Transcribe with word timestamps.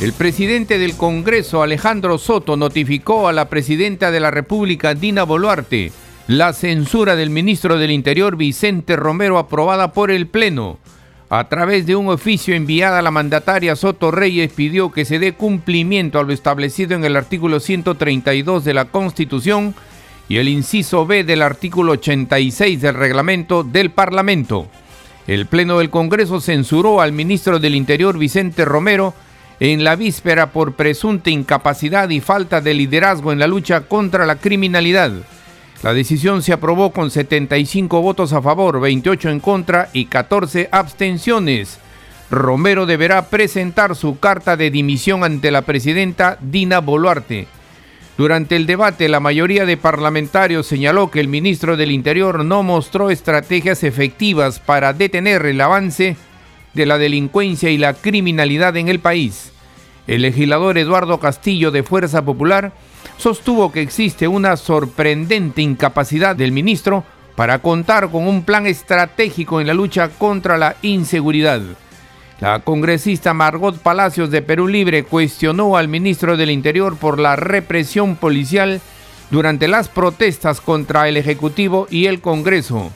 El 0.00 0.12
presidente 0.12 0.78
del 0.78 0.96
Congreso, 0.96 1.62
Alejandro 1.62 2.18
Soto, 2.18 2.56
notificó 2.56 3.28
a 3.28 3.32
la 3.32 3.48
presidenta 3.48 4.10
de 4.10 4.20
la 4.20 4.30
República, 4.30 4.94
Dina 4.94 5.22
Boluarte, 5.22 5.92
la 6.26 6.52
censura 6.52 7.14
del 7.16 7.30
ministro 7.30 7.78
del 7.78 7.92
Interior, 7.92 8.36
Vicente 8.36 8.96
Romero, 8.96 9.38
aprobada 9.38 9.92
por 9.92 10.10
el 10.10 10.26
Pleno. 10.26 10.78
A 11.30 11.48
través 11.48 11.86
de 11.86 11.96
un 11.96 12.08
oficio 12.08 12.54
enviado 12.54 12.96
a 12.96 13.02
la 13.02 13.12
mandataria 13.12 13.76
Soto 13.76 14.10
Reyes 14.10 14.52
pidió 14.52 14.90
que 14.90 15.04
se 15.04 15.18
dé 15.18 15.32
cumplimiento 15.32 16.18
a 16.18 16.24
lo 16.24 16.32
establecido 16.32 16.96
en 16.96 17.04
el 17.04 17.16
artículo 17.16 17.60
132 17.60 18.64
de 18.64 18.74
la 18.74 18.86
Constitución 18.86 19.74
y 20.28 20.36
el 20.36 20.48
inciso 20.48 21.06
B 21.06 21.24
del 21.24 21.40
artículo 21.40 21.92
86 21.92 22.80
del 22.80 22.94
reglamento 22.94 23.62
del 23.62 23.90
Parlamento. 23.90 24.66
El 25.26 25.46
Pleno 25.46 25.78
del 25.78 25.90
Congreso 25.90 26.40
censuró 26.40 27.00
al 27.00 27.12
ministro 27.12 27.58
del 27.58 27.74
Interior, 27.74 28.18
Vicente 28.18 28.64
Romero, 28.64 29.14
en 29.60 29.84
la 29.84 29.96
víspera 29.96 30.50
por 30.50 30.74
presunta 30.74 31.30
incapacidad 31.30 32.08
y 32.10 32.20
falta 32.20 32.60
de 32.60 32.74
liderazgo 32.74 33.32
en 33.32 33.38
la 33.38 33.46
lucha 33.46 33.82
contra 33.82 34.26
la 34.26 34.36
criminalidad. 34.36 35.12
La 35.82 35.92
decisión 35.92 36.42
se 36.42 36.52
aprobó 36.52 36.92
con 36.92 37.10
75 37.10 38.00
votos 38.00 38.32
a 38.32 38.40
favor, 38.40 38.80
28 38.80 39.28
en 39.28 39.40
contra 39.40 39.90
y 39.92 40.06
14 40.06 40.68
abstenciones. 40.72 41.78
Romero 42.30 42.86
deberá 42.86 43.28
presentar 43.28 43.94
su 43.94 44.18
carta 44.18 44.56
de 44.56 44.70
dimisión 44.70 45.24
ante 45.24 45.50
la 45.50 45.62
presidenta 45.62 46.38
Dina 46.40 46.80
Boluarte. 46.80 47.46
Durante 48.16 48.56
el 48.56 48.66
debate, 48.66 49.08
la 49.08 49.20
mayoría 49.20 49.66
de 49.66 49.76
parlamentarios 49.76 50.66
señaló 50.66 51.10
que 51.10 51.20
el 51.20 51.28
ministro 51.28 51.76
del 51.76 51.90
Interior 51.90 52.44
no 52.44 52.62
mostró 52.62 53.10
estrategias 53.10 53.82
efectivas 53.82 54.60
para 54.60 54.92
detener 54.92 55.44
el 55.46 55.60
avance 55.60 56.16
de 56.74 56.86
la 56.86 56.98
delincuencia 56.98 57.70
y 57.70 57.78
la 57.78 57.94
criminalidad 57.94 58.76
en 58.76 58.88
el 58.88 59.00
país. 59.00 59.52
El 60.06 60.22
legislador 60.22 60.76
Eduardo 60.76 61.18
Castillo 61.18 61.70
de 61.70 61.82
Fuerza 61.82 62.24
Popular 62.24 62.72
sostuvo 63.16 63.72
que 63.72 63.80
existe 63.80 64.28
una 64.28 64.56
sorprendente 64.56 65.62
incapacidad 65.62 66.36
del 66.36 66.52
ministro 66.52 67.04
para 67.36 67.60
contar 67.60 68.10
con 68.10 68.26
un 68.28 68.44
plan 68.44 68.66
estratégico 68.66 69.60
en 69.60 69.66
la 69.66 69.74
lucha 69.74 70.08
contra 70.08 70.58
la 70.58 70.76
inseguridad. 70.82 71.62
La 72.40 72.60
congresista 72.60 73.32
Margot 73.32 73.78
Palacios 73.78 74.30
de 74.30 74.42
Perú 74.42 74.68
Libre 74.68 75.04
cuestionó 75.04 75.76
al 75.76 75.88
ministro 75.88 76.36
del 76.36 76.50
Interior 76.50 76.96
por 76.96 77.18
la 77.18 77.36
represión 77.36 78.16
policial 78.16 78.80
durante 79.30 79.68
las 79.68 79.88
protestas 79.88 80.60
contra 80.60 81.08
el 81.08 81.16
Ejecutivo 81.16 81.86
y 81.90 82.06
el 82.06 82.20
Congreso. 82.20 82.92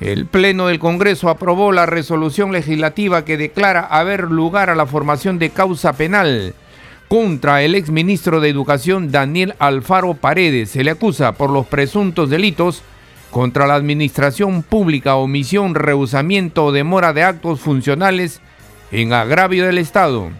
El 0.00 0.26
Pleno 0.26 0.68
del 0.68 0.78
Congreso 0.78 1.28
aprobó 1.28 1.72
la 1.72 1.84
resolución 1.84 2.52
legislativa 2.52 3.24
que 3.24 3.36
declara 3.36 3.80
haber 3.80 4.30
lugar 4.30 4.70
a 4.70 4.76
la 4.76 4.86
formación 4.86 5.40
de 5.40 5.50
causa 5.50 5.94
penal 5.94 6.54
contra 7.08 7.62
el 7.62 7.74
exministro 7.74 8.38
de 8.40 8.48
Educación 8.48 9.10
Daniel 9.10 9.54
Alfaro 9.58 10.14
Paredes. 10.14 10.70
Se 10.70 10.84
le 10.84 10.92
acusa 10.92 11.32
por 11.32 11.50
los 11.50 11.66
presuntos 11.66 12.30
delitos 12.30 12.82
contra 13.32 13.66
la 13.66 13.74
administración 13.74 14.62
pública, 14.62 15.16
omisión, 15.16 15.74
rehusamiento 15.74 16.66
o 16.66 16.72
demora 16.72 17.12
de 17.12 17.24
actos 17.24 17.58
funcionales 17.58 18.40
en 18.92 19.12
agravio 19.12 19.66
del 19.66 19.78
Estado. 19.78 20.30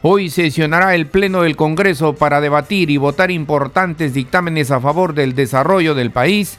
Hoy 0.00 0.30
sesionará 0.30 0.94
el 0.94 1.06
Pleno 1.06 1.42
del 1.42 1.56
Congreso 1.56 2.14
para 2.14 2.40
debatir 2.40 2.88
y 2.90 2.96
votar 2.96 3.30
importantes 3.30 4.14
dictámenes 4.14 4.70
a 4.70 4.80
favor 4.80 5.12
del 5.12 5.34
desarrollo 5.34 5.94
del 5.94 6.10
país 6.10 6.58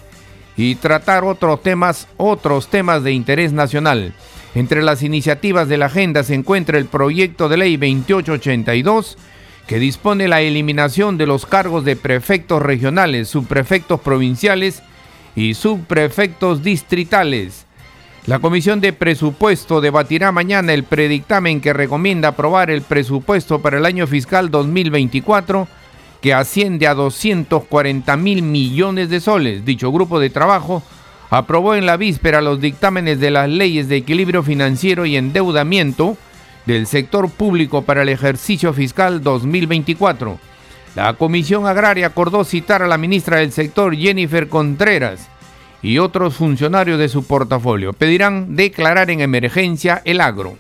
y 0.58 0.76
tratar 0.76 1.24
otros 1.24 1.62
temas, 1.62 2.08
otros 2.18 2.68
temas 2.68 3.04
de 3.04 3.14
interés 3.14 3.54
nacional. 3.54 4.14
Entre 4.56 4.82
las 4.82 5.04
iniciativas 5.04 5.70
de 5.70 5.78
la 5.78 5.86
agenda 5.86 6.24
se 6.24 6.34
encuentra 6.34 6.80
el 6.80 6.88
proyecto 6.88 7.48
de 7.48 7.58
ley 7.58 7.78
2882 7.78 9.18
que 9.68 9.80
dispone 9.80 10.28
la 10.28 10.42
eliminación 10.42 11.18
de 11.18 11.28
los 11.28 11.46
cargos 11.46 11.86
de 11.86 11.96
prefectos 11.96 12.62
regionales, 12.62 13.28
subprefectos 13.28 14.00
provinciales 14.00 14.82
y 15.36 15.54
subprefectos 15.54 16.64
distritales. 16.64 17.66
La 18.26 18.40
Comisión 18.40 18.82
de 18.82 18.94
Presupuesto 18.94 19.80
debatirá 19.80 20.32
mañana 20.32 20.74
el 20.74 20.84
predictamen 20.84 21.62
que 21.62 21.74
recomienda 21.74 22.30
aprobar 22.30 22.72
el 22.72 22.82
presupuesto 22.82 23.62
para 23.62 23.78
el 23.78 23.86
año 23.86 24.08
fiscal 24.08 24.50
2024 24.50 25.68
que 26.22 26.34
asciende 26.34 26.88
a 26.88 26.94
240 26.94 28.18
mil 28.18 28.42
millones 28.42 29.10
de 29.10 29.20
soles. 29.20 29.66
Dicho 29.66 29.92
grupo 29.92 30.20
de 30.20 30.30
trabajo 30.30 30.84
aprobó 31.30 31.76
en 31.76 31.86
la 31.86 31.98
víspera 31.98 32.42
los 32.42 32.62
dictámenes 32.62 33.20
de 33.20 33.32
las 33.32 33.50
leyes 33.50 33.88
de 33.88 33.98
equilibrio 33.98 34.44
financiero 34.44 35.06
y 35.06 35.18
endeudamiento 35.18 36.18
del 36.66 36.88
sector 36.88 37.30
público 37.30 37.84
para 37.84 38.02
el 38.02 38.10
ejercicio 38.10 38.74
fiscal 38.74 39.24
2024. 39.24 40.40
La 40.96 41.14
Comisión 41.14 41.68
Agraria 41.68 42.08
acordó 42.08 42.44
citar 42.44 42.82
a 42.82 42.88
la 42.88 42.98
ministra 42.98 43.38
del 43.38 43.52
sector 43.52 43.96
Jennifer 43.96 44.50
Contreras 44.50 45.30
y 45.82 46.00
otros 46.00 46.36
funcionarios 46.36 46.98
de 47.00 47.08
su 47.08 47.26
portafolio. 47.26 47.94
Pedirán 47.94 48.56
declarar 48.56 49.12
en 49.12 49.22
emergencia 49.22 50.02
el 50.06 50.22
agro. 50.22 50.58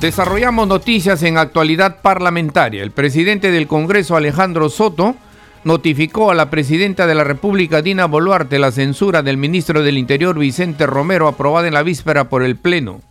Desarrollamos 0.00 0.66
noticias 0.66 1.22
en 1.24 1.36
actualidad 1.36 2.00
parlamentaria. 2.00 2.82
El 2.82 2.90
presidente 2.90 3.50
del 3.50 3.66
Congreso, 3.66 4.16
Alejandro 4.16 4.70
Soto, 4.70 5.14
notificó 5.62 6.30
a 6.30 6.34
la 6.34 6.48
presidenta 6.48 7.06
de 7.06 7.14
la 7.14 7.22
República, 7.22 7.82
Dina 7.82 8.06
Boluarte, 8.06 8.58
la 8.58 8.72
censura 8.72 9.22
del 9.22 9.36
ministro 9.36 9.82
del 9.82 9.98
Interior, 9.98 10.38
Vicente 10.38 10.86
Romero, 10.86 11.28
aprobada 11.28 11.68
en 11.68 11.74
la 11.74 11.82
víspera 11.82 12.30
por 12.30 12.42
el 12.42 12.56
Pleno. 12.56 13.02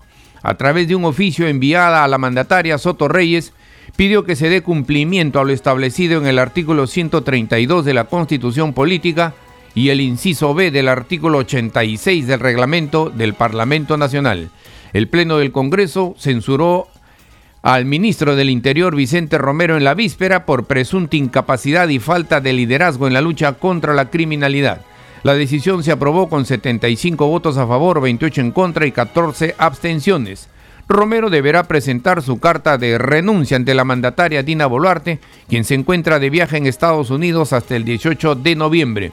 A 0.41 0.55
través 0.55 0.87
de 0.87 0.95
un 0.95 1.05
oficio 1.05 1.47
enviada 1.47 2.03
a 2.03 2.07
la 2.07 2.17
mandataria 2.17 2.79
Soto 2.79 3.07
Reyes, 3.07 3.53
pidió 3.95 4.23
que 4.23 4.35
se 4.35 4.49
dé 4.49 4.63
cumplimiento 4.63 5.39
a 5.39 5.43
lo 5.43 5.53
establecido 5.53 6.19
en 6.19 6.25
el 6.25 6.39
artículo 6.39 6.87
132 6.87 7.85
de 7.85 7.93
la 7.93 8.05
Constitución 8.05 8.73
Política 8.73 9.35
y 9.75 9.89
el 9.89 10.01
inciso 10.01 10.55
B 10.55 10.71
del 10.71 10.87
artículo 10.87 11.37
86 11.37 12.25
del 12.25 12.39
reglamento 12.39 13.11
del 13.11 13.35
Parlamento 13.35 13.95
Nacional. 13.95 14.49
El 14.93 15.07
Pleno 15.07 15.37
del 15.37 15.51
Congreso 15.51 16.15
censuró 16.17 16.87
al 17.61 17.85
ministro 17.85 18.35
del 18.35 18.49
Interior 18.49 18.95
Vicente 18.95 19.37
Romero 19.37 19.77
en 19.77 19.83
la 19.83 19.93
víspera 19.93 20.45
por 20.45 20.65
presunta 20.65 21.17
incapacidad 21.17 21.87
y 21.89 21.99
falta 21.99 22.41
de 22.41 22.53
liderazgo 22.53 23.07
en 23.07 23.13
la 23.13 23.21
lucha 23.21 23.53
contra 23.53 23.93
la 23.93 24.09
criminalidad. 24.09 24.81
La 25.23 25.33
decisión 25.33 25.83
se 25.83 25.91
aprobó 25.91 26.29
con 26.29 26.45
75 26.45 27.27
votos 27.27 27.57
a 27.57 27.67
favor, 27.67 27.99
28 27.99 28.41
en 28.41 28.51
contra 28.51 28.85
y 28.85 28.91
14 28.91 29.55
abstenciones. 29.57 30.47
Romero 30.87 31.29
deberá 31.29 31.63
presentar 31.63 32.23
su 32.23 32.39
carta 32.39 32.77
de 32.77 32.97
renuncia 32.97 33.57
ante 33.57 33.75
la 33.75 33.83
mandataria 33.83 34.41
Dina 34.41 34.65
Boluarte, 34.65 35.19
quien 35.47 35.65
se 35.65 35.75
encuentra 35.75 36.17
de 36.17 36.31
viaje 36.31 36.57
en 36.57 36.65
Estados 36.65 37.11
Unidos 37.11 37.53
hasta 37.53 37.75
el 37.75 37.83
18 37.83 38.35
de 38.35 38.55
noviembre. 38.55 39.11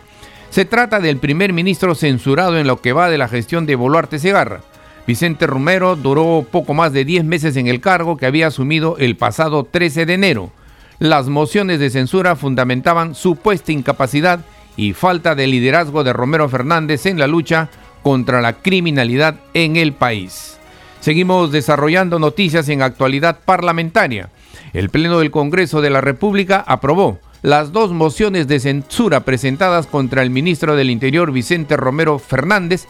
Se 0.48 0.65
trata 0.65 1.00
del 1.00 1.19
primer 1.19 1.53
ministro 1.53 1.94
censurado 1.94 2.56
en 2.56 2.66
lo 2.66 2.81
que 2.81 2.94
va 2.94 3.10
de 3.10 3.19
la 3.19 3.28
gestión 3.28 3.66
de 3.66 3.74
Boluarte 3.74 4.18
Segarra. 4.18 4.62
Vicente 5.06 5.47
Romero 5.47 5.94
duró 5.94 6.44
poco 6.50 6.74
más 6.74 6.92
de 6.92 7.04
10 7.04 7.24
meses 7.24 7.56
en 7.56 7.68
el 7.68 7.80
cargo 7.80 8.16
que 8.16 8.26
había 8.26 8.48
asumido 8.48 8.97
el 8.98 9.16
pasado 9.16 9.64
13 9.64 10.04
de 10.04 10.14
enero. 10.14 10.50
Las 10.98 11.28
mociones 11.28 11.78
de 11.78 11.91
censura 11.91 12.34
fundamentaban 12.34 13.14
supuesta 13.14 13.70
incapacidad 13.70 14.41
y 14.76 14.94
falta 14.94 15.34
de 15.34 15.47
liderazgo 15.47 16.03
de 16.03 16.12
Romero 16.12 16.48
Fernández 16.48 17.06
en 17.06 17.18
la 17.18 17.26
lucha 17.28 17.68
contra 18.03 18.41
la 18.41 18.54
criminalidad 18.54 19.36
en 19.54 19.76
el 19.76 19.92
país. 19.92 20.58
Seguimos 21.00 21.53
desarrollando 21.53 22.18
noticias 22.18 22.68
en 22.68 22.82
actualidad 22.82 23.38
parlamentaria. 23.44 24.30
El 24.72 24.91
Pleno 24.91 25.20
del 25.20 25.30
Congreso 25.30 25.80
de 25.80 25.91
la 25.91 26.00
República 26.00 26.64
aprobó 26.66 27.20
las 27.42 27.70
dos 27.70 27.92
mociones 27.92 28.48
de 28.48 28.58
censura 28.58 29.20
presentadas 29.20 29.86
contra 29.86 30.22
el 30.22 30.30
ministro 30.30 30.74
del 30.74 30.91
Interior 30.91 31.30
Vicente 31.30 31.76
Romero 31.76 32.18
Fernández 32.18 32.86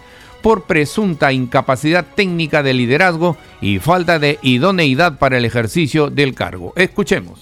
por 0.46 0.62
presunta 0.62 1.32
incapacidad 1.32 2.06
técnica 2.14 2.62
de 2.62 2.72
liderazgo 2.72 3.36
y 3.60 3.80
falta 3.80 4.20
de 4.20 4.38
idoneidad 4.42 5.18
para 5.18 5.38
el 5.38 5.44
ejercicio 5.44 6.08
del 6.08 6.34
cargo. 6.34 6.72
Escuchemos. 6.76 7.40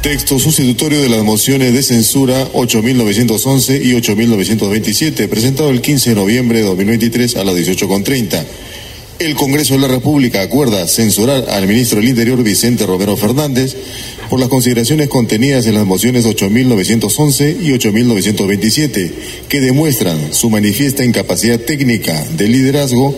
Texto 0.00 0.38
sustitutorio 0.38 1.02
de 1.02 1.10
las 1.10 1.22
mociones 1.22 1.74
de 1.74 1.82
censura 1.82 2.50
8.911 2.54 3.84
y 3.84 3.92
8.927, 3.92 5.28
presentado 5.28 5.68
el 5.68 5.82
15 5.82 6.08
de 6.08 6.16
noviembre 6.16 6.60
de 6.60 6.64
2023 6.64 7.36
a 7.36 7.44
las 7.44 7.54
18.30 7.54 8.46
el 9.18 9.36
Congreso 9.36 9.74
de 9.74 9.80
la 9.80 9.88
República 9.88 10.42
acuerda 10.42 10.86
censurar 10.88 11.48
al 11.50 11.68
ministro 11.68 12.00
del 12.00 12.08
Interior 12.08 12.42
Vicente 12.42 12.86
Romero 12.86 13.16
Fernández 13.16 13.76
por 14.28 14.40
las 14.40 14.48
consideraciones 14.48 15.08
contenidas 15.08 15.66
en 15.66 15.74
las 15.74 15.86
mociones 15.86 16.26
8.911 16.26 17.56
y 17.60 17.70
8.927, 17.70 19.12
que 19.48 19.60
demuestran 19.60 20.32
su 20.32 20.50
manifiesta 20.50 21.04
incapacidad 21.04 21.60
técnica 21.60 22.24
de 22.36 22.48
liderazgo 22.48 23.14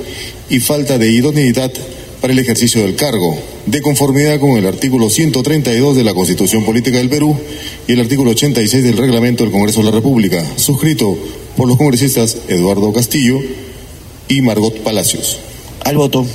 y 0.50 0.60
falta 0.60 0.98
de 0.98 1.10
idoneidad 1.10 1.72
para 2.20 2.32
el 2.32 2.38
ejercicio 2.38 2.82
del 2.82 2.96
cargo, 2.96 3.38
de 3.66 3.82
conformidad 3.82 4.40
con 4.40 4.52
el 4.52 4.66
artículo 4.66 5.10
132 5.10 5.94
de 5.96 6.04
la 6.04 6.14
Constitución 6.14 6.64
Política 6.64 6.98
del 6.98 7.10
Perú 7.10 7.36
y 7.86 7.92
el 7.92 8.00
artículo 8.00 8.30
86 8.30 8.82
del 8.82 8.96
Reglamento 8.96 9.44
del 9.44 9.52
Congreso 9.52 9.80
de 9.80 9.86
la 9.86 9.90
República, 9.90 10.42
suscrito 10.56 11.18
por 11.56 11.68
los 11.68 11.76
congresistas 11.76 12.38
Eduardo 12.48 12.92
Castillo 12.92 13.40
y 14.28 14.40
Margot 14.40 14.78
Palacios. 14.78 15.38
Al 15.84 15.96
voto. 15.96 16.26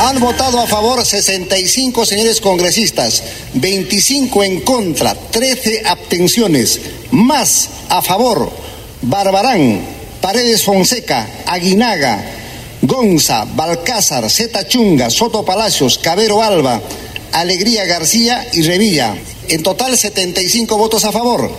Han 0.00 0.18
votado 0.18 0.60
a 0.60 0.66
favor 0.66 1.04
65 1.04 2.06
señores 2.06 2.40
congresistas, 2.40 3.22
25 3.54 4.44
en 4.44 4.60
contra, 4.62 5.14
13 5.14 5.82
abstenciones, 5.86 6.80
más 7.10 7.68
a 7.90 8.00
favor 8.00 8.50
Barbarán, 9.02 9.80
Paredes 10.20 10.62
Fonseca, 10.62 11.26
Aguinaga, 11.46 12.22
Gonza, 12.82 13.46
Balcázar, 13.54 14.30
Zeta 14.30 14.66
Chunga, 14.66 15.10
Soto 15.10 15.44
Palacios, 15.44 15.98
Cabero 15.98 16.42
Alba, 16.42 16.80
Alegría 17.32 17.84
García 17.86 18.46
y 18.52 18.62
Revilla. 18.62 19.16
En 19.48 19.62
total 19.62 19.96
75 19.96 20.76
votos 20.76 21.04
a 21.04 21.12
favor. 21.12 21.50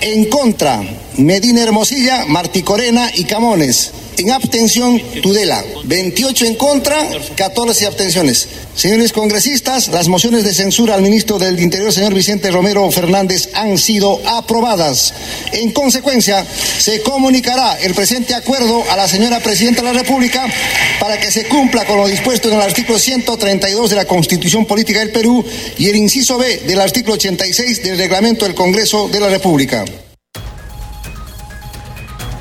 En 0.00 0.26
contra, 0.26 0.82
Medina 1.16 1.62
Hermosilla, 1.62 2.24
Martí 2.26 2.62
Corena 2.62 3.10
y 3.14 3.24
Camones. 3.24 3.92
En 4.20 4.30
abstención, 4.32 5.00
Tudela. 5.22 5.64
28 5.84 6.44
en 6.44 6.54
contra, 6.56 7.08
14 7.36 7.86
abstenciones. 7.86 8.48
Señores 8.74 9.14
congresistas, 9.14 9.88
las 9.88 10.08
mociones 10.08 10.44
de 10.44 10.52
censura 10.52 10.94
al 10.94 11.00
ministro 11.00 11.38
del 11.38 11.58
Interior, 11.58 11.90
señor 11.90 12.12
Vicente 12.12 12.50
Romero 12.50 12.90
Fernández, 12.90 13.48
han 13.54 13.78
sido 13.78 14.20
aprobadas. 14.26 15.14
En 15.52 15.72
consecuencia, 15.72 16.46
se 16.78 17.00
comunicará 17.00 17.78
el 17.80 17.94
presente 17.94 18.34
acuerdo 18.34 18.84
a 18.90 18.96
la 18.96 19.08
señora 19.08 19.40
Presidenta 19.40 19.80
de 19.80 19.90
la 19.90 19.98
República 19.98 20.46
para 21.00 21.18
que 21.18 21.32
se 21.32 21.46
cumpla 21.46 21.86
con 21.86 21.96
lo 21.96 22.06
dispuesto 22.06 22.50
en 22.50 22.56
el 22.56 22.60
artículo 22.60 22.98
132 22.98 23.88
de 23.88 23.96
la 23.96 24.04
Constitución 24.04 24.66
Política 24.66 24.98
del 24.98 25.12
Perú 25.12 25.42
y 25.78 25.88
el 25.88 25.96
inciso 25.96 26.36
B 26.36 26.64
del 26.66 26.82
artículo 26.82 27.14
86 27.14 27.82
del 27.84 27.96
Reglamento 27.96 28.44
del 28.44 28.54
Congreso 28.54 29.08
de 29.08 29.18
la 29.18 29.30
República. 29.30 29.86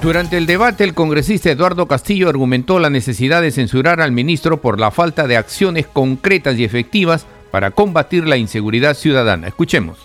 Durante 0.02 0.38
el 0.38 0.46
debate, 0.46 0.86
el 0.86 0.94
congresista 0.94 1.52
Eduardo 1.52 1.86
Castillo 1.86 2.30
argumentó 2.30 2.80
la 2.80 2.90
necesidad 2.90 3.42
de 3.42 3.52
censurar 3.52 4.00
al 4.00 4.14
ministro 4.14 4.62
por 4.62 4.80
la 4.80 4.92
falta 4.92 5.28
de 5.28 5.36
acciones 5.36 5.88
concretas 5.88 6.58
y 6.58 6.64
efectivas 6.64 7.26
para 7.52 7.72
combatir 7.72 8.26
la 8.26 8.38
inseguridad 8.38 8.96
ciudadana. 8.96 9.48
Escuchemos. 9.50 9.98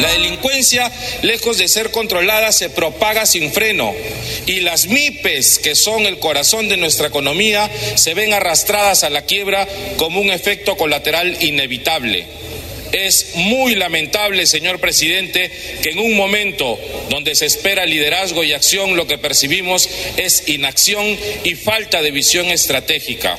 La 0.00 0.10
delincuencia, 0.10 0.90
lejos 1.22 1.58
de 1.58 1.68
ser 1.68 1.92
controlada, 1.92 2.50
se 2.50 2.68
propaga 2.70 3.26
sin 3.26 3.52
freno 3.52 3.92
y 4.46 4.60
las 4.60 4.88
MIPES, 4.88 5.60
que 5.60 5.76
son 5.76 6.06
el 6.06 6.18
corazón 6.18 6.68
de 6.68 6.76
nuestra 6.76 7.06
economía, 7.06 7.70
se 7.94 8.14
ven 8.14 8.32
arrastradas 8.32 9.04
a 9.04 9.10
la 9.10 9.22
quiebra 9.22 9.68
como 9.98 10.20
un 10.20 10.30
efecto 10.30 10.76
colateral 10.76 11.36
inevitable. 11.44 12.41
Es 12.92 13.32
muy 13.34 13.74
lamentable, 13.74 14.46
señor 14.46 14.78
presidente, 14.78 15.50
que 15.82 15.90
en 15.90 15.98
un 15.98 16.14
momento 16.14 16.78
donde 17.08 17.34
se 17.34 17.46
espera 17.46 17.86
liderazgo 17.86 18.44
y 18.44 18.52
acción, 18.52 18.96
lo 18.96 19.06
que 19.06 19.16
percibimos 19.16 19.88
es 20.18 20.46
inacción 20.48 21.18
y 21.42 21.54
falta 21.54 22.02
de 22.02 22.10
visión 22.10 22.48
estratégica. 22.48 23.38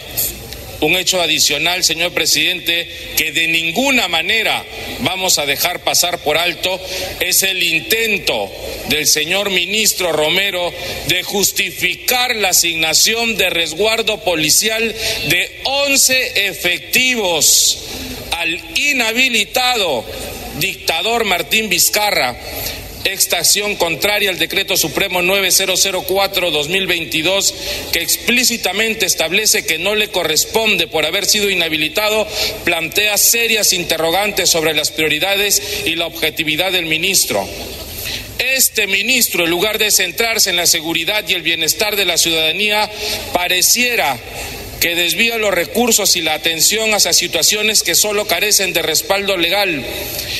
Un 0.83 0.97
hecho 0.97 1.21
adicional, 1.21 1.83
señor 1.83 2.11
presidente, 2.11 2.89
que 3.15 3.31
de 3.31 3.47
ninguna 3.47 4.09
manera 4.09 4.65
vamos 4.99 5.37
a 5.37 5.45
dejar 5.45 5.81
pasar 5.83 6.23
por 6.23 6.37
alto 6.37 6.77
es 7.21 7.43
el 7.43 7.63
intento 7.63 8.51
del 8.89 9.07
señor 9.07 9.49
ministro 9.49 10.11
Romero 10.11 10.73
de 11.07 11.23
justificar 11.23 12.35
la 12.35 12.49
asignación 12.49 13.37
de 13.37 13.49
resguardo 13.49 14.25
policial 14.25 14.93
de 15.29 15.61
11 15.63 16.47
efectivos 16.47 17.79
al 18.43 18.61
inhabilitado 18.77 20.05
dictador 20.59 21.23
Martín 21.23 21.69
Vizcarra, 21.69 22.35
esta 23.05 23.37
acción 23.37 23.77
contraria 23.77 24.29
al 24.29 24.37
decreto 24.37 24.75
supremo 24.75 25.21
9004-2022 25.21 27.53
que 27.93 28.01
explícitamente 28.01 29.05
establece 29.05 29.65
que 29.65 29.79
no 29.79 29.95
le 29.95 30.09
corresponde 30.09 30.87
por 30.87 31.05
haber 31.05 31.25
sido 31.25 31.49
inhabilitado, 31.49 32.27
plantea 32.65 33.17
serias 33.17 33.71
interrogantes 33.71 34.49
sobre 34.49 34.73
las 34.73 34.91
prioridades 34.91 35.85
y 35.85 35.95
la 35.95 36.07
objetividad 36.07 36.73
del 36.73 36.87
ministro. 36.87 37.47
Este 38.39 38.87
ministro, 38.87 39.45
en 39.45 39.51
lugar 39.51 39.77
de 39.77 39.89
centrarse 39.89 40.49
en 40.49 40.57
la 40.57 40.67
seguridad 40.67 41.23
y 41.29 41.33
el 41.33 41.43
bienestar 41.43 41.95
de 41.95 42.03
la 42.03 42.17
ciudadanía, 42.17 42.91
pareciera 43.31 44.19
que 44.83 44.95
desvía 44.95 45.37
los 45.37 45.53
recursos 45.53 46.17
y 46.17 46.21
la 46.21 46.33
atención 46.33 46.93
hacia 46.93 47.13
situaciones 47.13 47.83
que 47.83 47.95
solo 47.95 48.27
carecen 48.27 48.73
de 48.73 48.81
respaldo 48.81 49.37
legal 49.37 49.81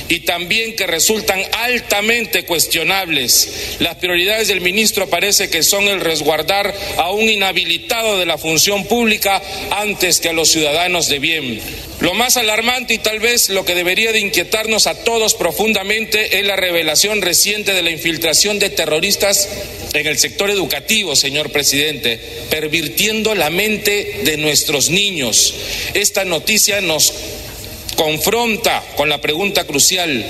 y 0.10 0.20
también 0.20 0.76
que 0.76 0.86
resultan 0.86 1.42
altamente 1.54 2.44
cuestionables. 2.44 3.78
Las 3.80 3.96
prioridades 3.96 4.50
del 4.50 4.60
ministro 4.60 5.08
parece 5.08 5.50
que 5.50 5.64
son 5.64 5.86
el 5.86 6.02
resguardar 6.02 6.76
a 6.98 7.12
un 7.12 7.30
inhabilitado 7.30 8.18
de 8.18 8.26
la 8.26 8.38
función 8.38 8.86
pública 8.86 9.42
antes 9.72 10.20
que 10.20 10.28
a 10.28 10.34
los 10.34 10.50
ciudadanos 10.50 11.08
de 11.08 11.20
bien. 11.20 11.62
Lo 12.04 12.14
más 12.14 12.36
alarmante 12.36 12.96
y 12.96 12.98
tal 12.98 13.22
vez 13.22 13.48
lo 13.48 13.64
que 13.64 13.76
debería 13.76 14.12
de 14.12 14.20
inquietarnos 14.20 14.88
a 14.88 15.06
todos 15.06 15.36
profundamente 15.36 16.38
es 16.38 16.46
la 16.46 16.58
revelación 16.58 17.22
reciente 17.22 17.72
de 17.72 17.82
la 17.82 17.92
infiltración 17.92 18.60
de 18.60 18.70
terroristas 18.70 19.48
en 19.94 20.06
el 20.06 20.20
sector 20.20 20.50
educativo, 20.50 21.16
señor 21.16 21.50
presidente, 21.54 22.20
pervirtiendo 22.50 23.36
la 23.36 23.50
mente 23.50 24.20
de 24.26 24.36
nuestros 24.36 24.90
niños. 24.90 25.56
Esta 25.94 26.26
noticia 26.26 26.82
nos 26.82 27.14
confronta 27.96 28.84
con 28.98 29.08
la 29.08 29.22
pregunta 29.22 29.64
crucial, 29.64 30.26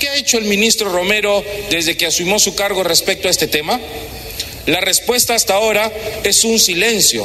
¿qué 0.00 0.08
ha 0.08 0.16
hecho 0.16 0.38
el 0.38 0.46
ministro 0.46 0.90
Romero 0.90 1.44
desde 1.70 1.96
que 1.96 2.06
asumió 2.06 2.40
su 2.40 2.56
cargo 2.56 2.82
respecto 2.82 3.28
a 3.28 3.30
este 3.30 3.46
tema? 3.46 3.80
La 4.66 4.80
respuesta 4.80 5.36
hasta 5.36 5.54
ahora 5.54 5.92
es 6.24 6.42
un 6.42 6.58
silencio. 6.58 7.24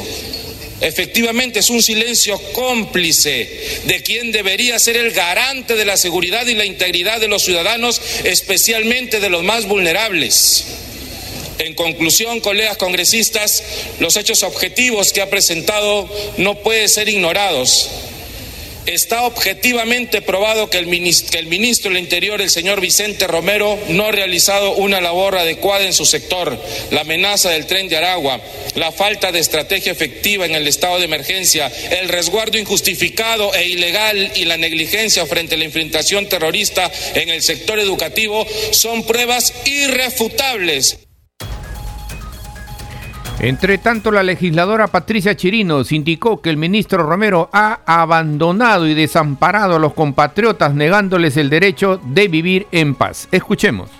Efectivamente 0.80 1.58
es 1.58 1.70
un 1.70 1.82
silencio 1.82 2.38
cómplice 2.52 3.80
de 3.84 4.02
quien 4.02 4.30
debería 4.30 4.78
ser 4.78 4.96
el 4.96 5.10
garante 5.10 5.74
de 5.74 5.84
la 5.84 5.96
seguridad 5.96 6.46
y 6.46 6.54
la 6.54 6.64
integridad 6.64 7.20
de 7.20 7.26
los 7.26 7.42
ciudadanos, 7.42 8.00
especialmente 8.24 9.18
de 9.18 9.28
los 9.28 9.42
más 9.42 9.66
vulnerables. 9.66 10.66
En 11.58 11.74
conclusión, 11.74 12.38
colegas 12.38 12.76
congresistas, 12.76 13.64
los 13.98 14.16
hechos 14.16 14.44
objetivos 14.44 15.12
que 15.12 15.20
ha 15.20 15.30
presentado 15.30 16.08
no 16.36 16.54
pueden 16.60 16.88
ser 16.88 17.08
ignorados. 17.08 17.90
Está 18.86 19.22
objetivamente 19.22 20.22
probado 20.22 20.70
que 20.70 20.78
el, 20.78 20.86
ministro, 20.86 21.38
el 21.38 21.46
ministro 21.46 21.90
del 21.90 22.02
Interior, 22.02 22.40
el 22.40 22.50
señor 22.50 22.80
Vicente 22.80 23.26
Romero, 23.26 23.78
no 23.88 24.06
ha 24.06 24.12
realizado 24.12 24.72
una 24.76 25.00
labor 25.00 25.36
adecuada 25.36 25.84
en 25.84 25.92
su 25.92 26.06
sector. 26.06 26.58
La 26.90 27.02
amenaza 27.02 27.50
del 27.50 27.66
tren 27.66 27.88
de 27.88 27.96
Aragua, 27.96 28.40
la 28.74 28.92
falta 28.92 29.32
de 29.32 29.40
estrategia 29.40 29.92
efectiva 29.92 30.46
en 30.46 30.54
el 30.54 30.66
estado 30.66 30.98
de 30.98 31.04
emergencia, 31.04 31.70
el 32.00 32.08
resguardo 32.08 32.58
injustificado 32.58 33.54
e 33.54 33.68
ilegal 33.68 34.32
y 34.34 34.44
la 34.44 34.56
negligencia 34.56 35.26
frente 35.26 35.54
a 35.54 35.58
la 35.58 35.64
infiltración 35.64 36.28
terrorista 36.28 36.90
en 37.14 37.28
el 37.28 37.42
sector 37.42 37.78
educativo 37.78 38.46
son 38.70 39.04
pruebas 39.04 39.52
irrefutables 39.64 40.98
entre 43.40 43.78
tanto, 43.78 44.10
la 44.10 44.24
legisladora 44.24 44.88
Patricia 44.88 45.36
Chirinos 45.36 45.92
indicó 45.92 46.40
que 46.40 46.50
el 46.50 46.56
ministro 46.56 47.04
Romero 47.04 47.48
ha 47.52 47.80
abandonado 47.86 48.88
y 48.88 48.94
desamparado 48.94 49.76
a 49.76 49.78
los 49.78 49.94
compatriotas 49.94 50.74
negándoles 50.74 51.36
el 51.36 51.48
derecho 51.48 52.00
de 52.04 52.26
vivir 52.26 52.66
en 52.72 52.96
paz. 52.96 53.28
Escuchemos. 53.30 53.97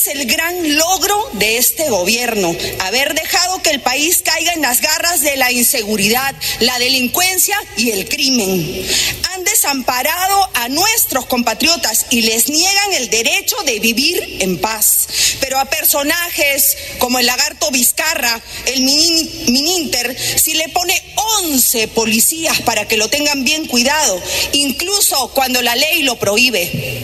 Es 0.00 0.06
el 0.06 0.24
gran 0.24 0.78
logro 0.78 1.28
de 1.34 1.58
este 1.58 1.90
gobierno, 1.90 2.56
haber 2.78 3.12
dejado 3.12 3.60
que 3.60 3.68
el 3.68 3.82
país 3.82 4.22
caiga 4.24 4.54
en 4.54 4.62
las 4.62 4.80
garras 4.80 5.20
de 5.20 5.36
la 5.36 5.52
inseguridad, 5.52 6.34
la 6.60 6.78
delincuencia 6.78 7.58
y 7.76 7.90
el 7.90 8.08
crimen. 8.08 8.82
Han 9.30 9.44
desamparado 9.44 10.48
a 10.54 10.70
nuestros 10.70 11.26
compatriotas 11.26 12.06
y 12.08 12.22
les 12.22 12.48
niegan 12.48 12.94
el 12.94 13.10
derecho 13.10 13.56
de 13.66 13.78
vivir 13.78 14.38
en 14.40 14.58
paz. 14.58 15.06
Pero 15.38 15.58
a 15.58 15.66
personajes 15.66 16.78
como 16.98 17.18
el 17.18 17.26
lagarto 17.26 17.70
Vizcarra, 17.70 18.40
el 18.64 18.80
Mininter, 18.80 20.16
si 20.40 20.54
le 20.54 20.70
pone 20.70 20.94
11 21.42 21.88
policías 21.88 22.62
para 22.62 22.88
que 22.88 22.96
lo 22.96 23.10
tengan 23.10 23.44
bien 23.44 23.66
cuidado, 23.66 24.18
incluso 24.52 25.28
cuando 25.34 25.60
la 25.60 25.76
ley 25.76 26.04
lo 26.04 26.18
prohíbe. 26.18 27.02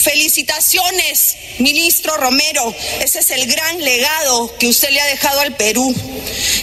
Felicitaciones, 0.00 1.36
ministro 1.58 2.16
Romero. 2.16 2.35
Ese 3.00 3.20
es 3.20 3.30
el 3.30 3.46
gran 3.46 3.82
legado 3.82 4.56
que 4.58 4.66
usted 4.66 4.90
le 4.90 5.00
ha 5.00 5.06
dejado 5.06 5.40
al 5.40 5.56
Perú. 5.56 5.94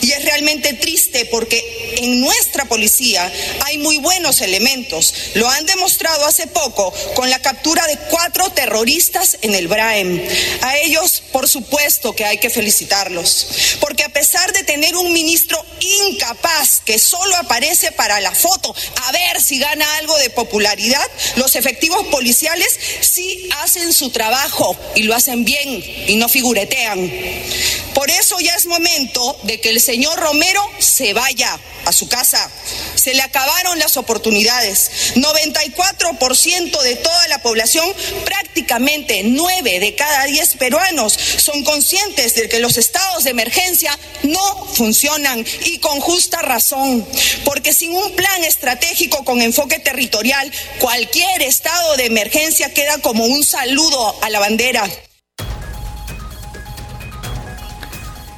Y 0.01 0.11
es 0.11 0.23
realmente 0.23 0.73
triste 0.73 1.25
porque 1.25 1.95
en 1.97 2.21
nuestra 2.21 2.65
policía 2.65 3.31
hay 3.65 3.77
muy 3.77 3.97
buenos 3.97 4.41
elementos. 4.41 5.13
Lo 5.35 5.47
han 5.49 5.65
demostrado 5.65 6.25
hace 6.25 6.47
poco 6.47 6.93
con 7.15 7.29
la 7.29 7.39
captura 7.39 7.85
de 7.87 7.97
cuatro 8.09 8.49
terroristas 8.49 9.37
en 9.41 9.55
el 9.55 9.67
Braem. 9.67 10.21
A 10.61 10.77
ellos, 10.77 11.23
por 11.31 11.47
supuesto 11.47 12.13
que 12.13 12.25
hay 12.25 12.37
que 12.37 12.49
felicitarlos. 12.49 13.47
Porque 13.79 14.03
a 14.03 14.09
pesar 14.09 14.51
de 14.53 14.63
tener 14.63 14.95
un 14.95 15.13
ministro 15.13 15.63
incapaz 15.79 16.81
que 16.85 16.99
solo 16.99 17.35
aparece 17.37 17.91
para 17.91 18.19
la 18.21 18.33
foto 18.33 18.73
a 19.03 19.11
ver 19.11 19.41
si 19.41 19.59
gana 19.59 19.85
algo 19.97 20.17
de 20.17 20.29
popularidad, 20.29 21.05
los 21.35 21.55
efectivos 21.55 22.05
policiales 22.07 22.79
sí 23.01 23.49
hacen 23.61 23.93
su 23.93 24.09
trabajo 24.09 24.77
y 24.95 25.03
lo 25.03 25.15
hacen 25.15 25.45
bien 25.45 25.62
y 25.69 26.15
no 26.15 26.29
figuretean. 26.29 27.11
Por 27.93 28.09
eso 28.09 28.39
ya 28.39 28.55
es 28.55 28.65
momento 28.65 29.37
de 29.43 29.61
que 29.61 29.69
el 29.69 29.79
señor 29.79 30.19
Romero 30.19 30.61
se 30.79 31.13
vaya 31.13 31.59
a 31.85 31.91
su 31.91 32.07
casa. 32.07 32.49
Se 32.95 33.13
le 33.13 33.21
acabaron 33.21 33.77
las 33.79 33.97
oportunidades. 33.97 35.13
94% 35.15 36.81
de 36.81 36.95
toda 36.95 37.27
la 37.27 37.41
población, 37.41 37.87
prácticamente 38.25 39.21
9 39.23 39.79
de 39.79 39.95
cada 39.95 40.25
10 40.25 40.55
peruanos, 40.55 41.13
son 41.37 41.63
conscientes 41.63 42.35
de 42.35 42.49
que 42.49 42.59
los 42.59 42.77
estados 42.77 43.23
de 43.23 43.31
emergencia 43.31 43.97
no 44.23 44.65
funcionan 44.73 45.45
y 45.65 45.77
con 45.79 45.99
justa 45.99 46.41
razón. 46.41 47.07
Porque 47.45 47.73
sin 47.73 47.93
un 47.95 48.11
plan 48.15 48.43
estratégico 48.43 49.23
con 49.23 49.41
enfoque 49.41 49.79
territorial, 49.79 50.51
cualquier 50.79 51.41
estado 51.41 51.95
de 51.97 52.05
emergencia 52.05 52.73
queda 52.73 52.97
como 52.99 53.25
un 53.25 53.43
saludo 53.43 54.15
a 54.21 54.29
la 54.29 54.39
bandera. 54.39 54.89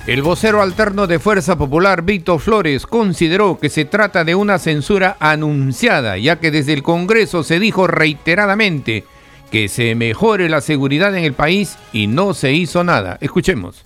El 0.08 0.22
vocero 0.22 0.62
alterno 0.62 1.08
de 1.08 1.18
Fuerza 1.18 1.58
Popular, 1.58 2.04
Víctor 2.04 2.40
Flores, 2.40 2.86
consideró 2.86 3.58
que 3.58 3.70
se 3.70 3.86
trata 3.86 4.24
de 4.24 4.36
una 4.36 4.60
censura 4.60 5.18
anunciada, 5.20 6.20
ya 6.20 6.40
que 6.40 6.52
desde 6.52 6.74
el 6.74 6.84
Congreso 6.84 7.44
se 7.44 7.60
dijo 7.60 7.88
reiteradamente 7.88 9.04
que 9.50 9.68
se 9.68 9.96
mejore 9.96 10.50
la 10.50 10.62
seguridad 10.62 11.16
en 11.16 11.24
el 11.24 11.34
país 11.34 11.80
y 11.92 12.06
no 12.06 12.36
se 12.36 12.54
hizo 12.54 12.84
nada. 12.84 13.18
Escuchemos. 13.20 13.85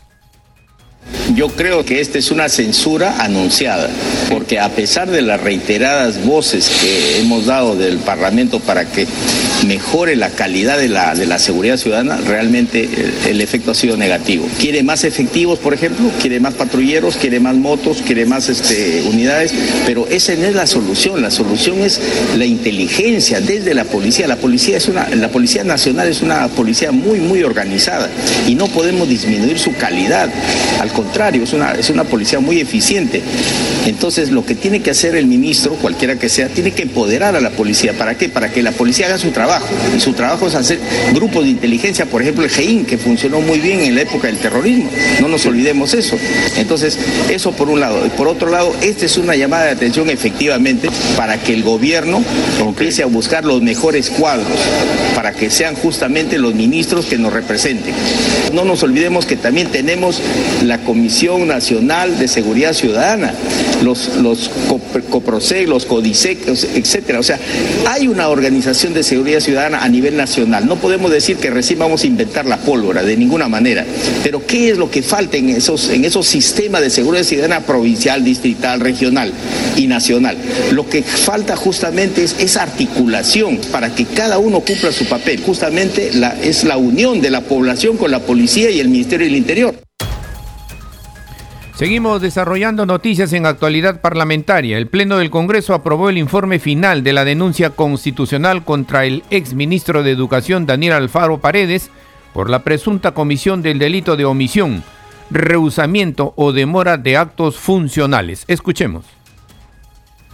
Yo 1.36 1.48
creo 1.50 1.86
que 1.86 2.02
esta 2.02 2.18
es 2.18 2.32
una 2.32 2.50
censura 2.50 3.24
anunciada, 3.24 3.90
porque 4.30 4.60
a 4.60 4.70
pesar 4.70 5.12
de 5.12 5.22
las 5.22 5.40
reiteradas 5.40 6.26
voces 6.26 6.70
que 6.82 7.20
hemos 7.20 7.46
dado 7.46 7.76
del 7.76 7.98
Parlamento 7.98 8.60
para 8.60 8.86
que 8.86 9.06
mejore 9.68 10.16
la 10.16 10.30
calidad 10.30 10.78
de 10.78 10.88
la, 10.88 11.40
seguridad 11.40 11.78
ciudadana, 11.78 12.18
realmente 12.18 12.84
el, 12.84 13.14
el 13.30 13.42
efecto 13.42 13.72
ha 13.72 13.76
sido 13.76 13.96
negativo. 13.96 14.48
Quiere 14.60 14.84
más 14.84 15.04
efectivos, 15.04 15.60
por 15.60 15.74
ejemplo, 15.74 16.10
quiere 16.20 16.40
más 16.40 16.56
patrulleros, 16.56 17.16
quiere 17.18 17.40
más 17.40 17.56
motos, 17.56 18.02
quiere 18.06 18.26
más 18.26 18.50
este, 18.50 19.04
unidades, 19.08 19.54
pero 19.86 20.08
esa 20.08 20.34
no 20.36 20.46
es 20.46 20.56
la 20.56 20.68
solución. 20.68 21.22
La 21.22 21.32
solución 21.32 21.80
es 21.80 22.00
la 22.38 22.46
inteligencia 22.46 23.40
desde 23.40 23.74
la 23.74 23.84
policía. 23.84 24.28
La 24.28 24.38
policía 24.38 24.78
es 24.78 24.88
una, 24.88 25.08
la 25.10 25.30
policía 25.30 25.64
nacional 25.64 26.08
es 26.08 26.22
una 26.22 26.48
policía 26.48 26.92
muy, 26.92 27.20
muy 27.20 27.44
organizada 27.44 28.10
y 28.48 28.56
no 28.56 28.68
podemos 28.68 29.08
disminuir 29.08 29.60
su 29.60 29.76
calidad. 29.76 30.30
Al 30.80 30.89
contrario, 30.90 31.44
es 31.44 31.54
una, 31.54 31.72
es 31.72 31.90
una 31.90 32.04
policía 32.04 32.40
muy 32.40 32.60
eficiente. 32.60 33.22
Entonces, 33.86 34.32
lo 34.32 34.46
que 34.46 34.56
tiene 34.56 34.82
que 34.82 34.92
hacer 34.92 35.16
el 35.16 35.26
ministro, 35.26 35.74
cualquiera 35.76 36.18
que 36.18 36.30
sea, 36.30 36.48
tiene 36.48 36.72
que 36.72 36.84
empoderar 36.84 37.36
a 37.36 37.42
la 37.42 37.50
policía. 37.52 37.94
¿Para 37.94 38.16
qué? 38.16 38.30
Para 38.30 38.52
que 38.52 38.62
la 38.62 38.72
policía 38.72 39.08
haga 39.08 39.18
su 39.18 39.32
trabajo. 39.32 39.68
Y 39.96 40.00
su 40.00 40.14
trabajo 40.14 40.48
es 40.48 40.56
hacer 40.56 40.80
grupos 41.14 41.44
de 41.44 41.52
inteligencia, 41.52 42.06
por 42.06 42.22
ejemplo, 42.22 42.44
el 42.44 42.50
GEIN, 42.50 42.86
que 42.86 42.98
funcionó 42.98 43.42
muy 43.42 43.60
bien 43.60 43.80
en 43.82 43.96
la 43.96 44.02
época 44.02 44.28
del 44.28 44.38
terrorismo. 44.38 44.90
No 45.22 45.28
nos 45.28 45.46
olvidemos 45.46 45.94
eso. 45.94 46.18
Entonces, 46.58 46.98
eso 47.30 47.52
por 47.52 47.70
un 47.70 47.80
lado. 47.80 48.06
Y 48.06 48.10
por 48.10 48.28
otro 48.28 48.50
lado, 48.50 48.74
esta 48.82 49.06
es 49.06 49.18
una 49.18 49.36
llamada 49.36 49.66
de 49.66 49.72
atención 49.72 50.10
efectivamente 50.10 50.90
para 51.16 51.38
que 51.38 51.54
el 51.54 51.64
gobierno 51.64 52.24
empiece 52.60 53.04
a 53.04 53.08
buscar 53.08 53.46
los 53.46 53.62
mejores 53.62 54.10
cuadros, 54.10 54.48
para 55.16 55.32
que 55.32 55.50
sean 55.50 55.76
justamente 55.76 56.38
los 56.38 56.56
ministros 56.56 57.06
que 57.06 57.18
nos 57.18 57.34
representen. 57.34 57.94
No 58.54 58.66
nos 58.66 58.84
olvidemos 58.84 59.26
que 59.26 59.36
también 59.36 59.68
tenemos 59.68 60.22
la 60.64 60.79
Comisión 60.80 61.48
Nacional 61.48 62.18
de 62.18 62.28
Seguridad 62.28 62.74
Ciudadana, 62.74 63.34
los, 63.84 64.16
los 64.18 64.50
COPROSEC, 65.10 65.68
los 65.68 65.86
CODISEC, 65.86 66.48
etcétera. 66.76 67.20
O 67.20 67.24
sea, 67.24 67.40
hay 67.88 68.08
una 68.08 68.30
organización 68.30 68.94
de 68.94 69.04
seguridad 69.04 69.40
ciudadana 69.40 69.84
a 69.84 69.90
nivel 69.90 70.18
nacional. 70.18 70.66
No 70.68 70.78
podemos 70.78 71.12
decir 71.12 71.38
que 71.38 71.50
recién 71.50 71.80
vamos 71.80 72.04
a 72.04 72.08
inventar 72.08 72.46
la 72.46 72.58
pólvora, 72.58 73.04
de 73.04 73.18
ninguna 73.18 73.48
manera. 73.48 73.86
Pero 74.24 74.46
¿qué 74.46 74.70
es 74.72 74.78
lo 74.78 74.90
que 74.90 75.02
falta 75.02 75.38
en 75.38 75.50
esos, 75.50 75.90
en 75.90 76.06
esos 76.06 76.28
sistemas 76.28 76.82
de 76.82 76.90
seguridad 76.90 77.24
ciudadana 77.24 77.62
provincial, 77.62 78.24
distrital, 78.24 78.80
regional 78.80 79.32
y 79.76 79.88
nacional? 79.88 80.38
Lo 80.72 80.88
que 80.90 81.04
falta 81.04 81.56
justamente 81.56 82.24
es 82.24 82.36
esa 82.40 82.64
articulación 82.64 83.60
para 83.72 83.94
que 83.94 84.06
cada 84.06 84.38
uno 84.38 84.62
cumpla 84.62 84.92
su 84.92 85.06
papel. 85.06 85.42
Justamente 85.42 86.12
la, 86.14 86.38
es 86.42 86.64
la 86.64 86.78
unión 86.78 87.22
de 87.22 87.30
la 87.30 87.42
población 87.42 87.98
con 87.98 88.12
la 88.12 88.20
policía 88.20 88.70
y 88.70 88.80
el 88.80 88.90
Ministerio 88.90 89.26
del 89.26 89.36
Interior. 89.36 89.89
Seguimos 91.80 92.22
desarrollando 92.22 92.86
noticias 92.86 93.32
en 93.32 93.46
actualidad 93.46 94.02
parlamentaria. 94.02 94.78
El 94.78 94.88
Pleno 94.88 95.16
del 95.16 95.30
Congreso 95.30 95.74
aprobó 95.74 96.10
el 96.10 96.18
informe 96.18 96.60
final 96.60 97.04
de 97.04 97.14
la 97.14 97.24
denuncia 97.24 97.70
constitucional 97.70 98.66
contra 98.66 99.06
el 99.06 99.24
exministro 99.30 100.04
de 100.04 100.12
Educación 100.12 100.66
Daniel 100.66 100.92
Alfaro 100.92 101.38
Paredes 101.38 101.90
por 102.34 102.50
la 102.50 102.66
presunta 102.66 103.14
comisión 103.14 103.62
del 103.62 103.80
delito 103.80 104.18
de 104.18 104.26
omisión, 104.26 104.84
rehusamiento 105.30 106.34
o 106.36 106.52
demora 106.52 106.98
de 106.98 107.16
actos 107.16 107.56
funcionales. 107.56 108.44
Escuchemos. 108.50 109.06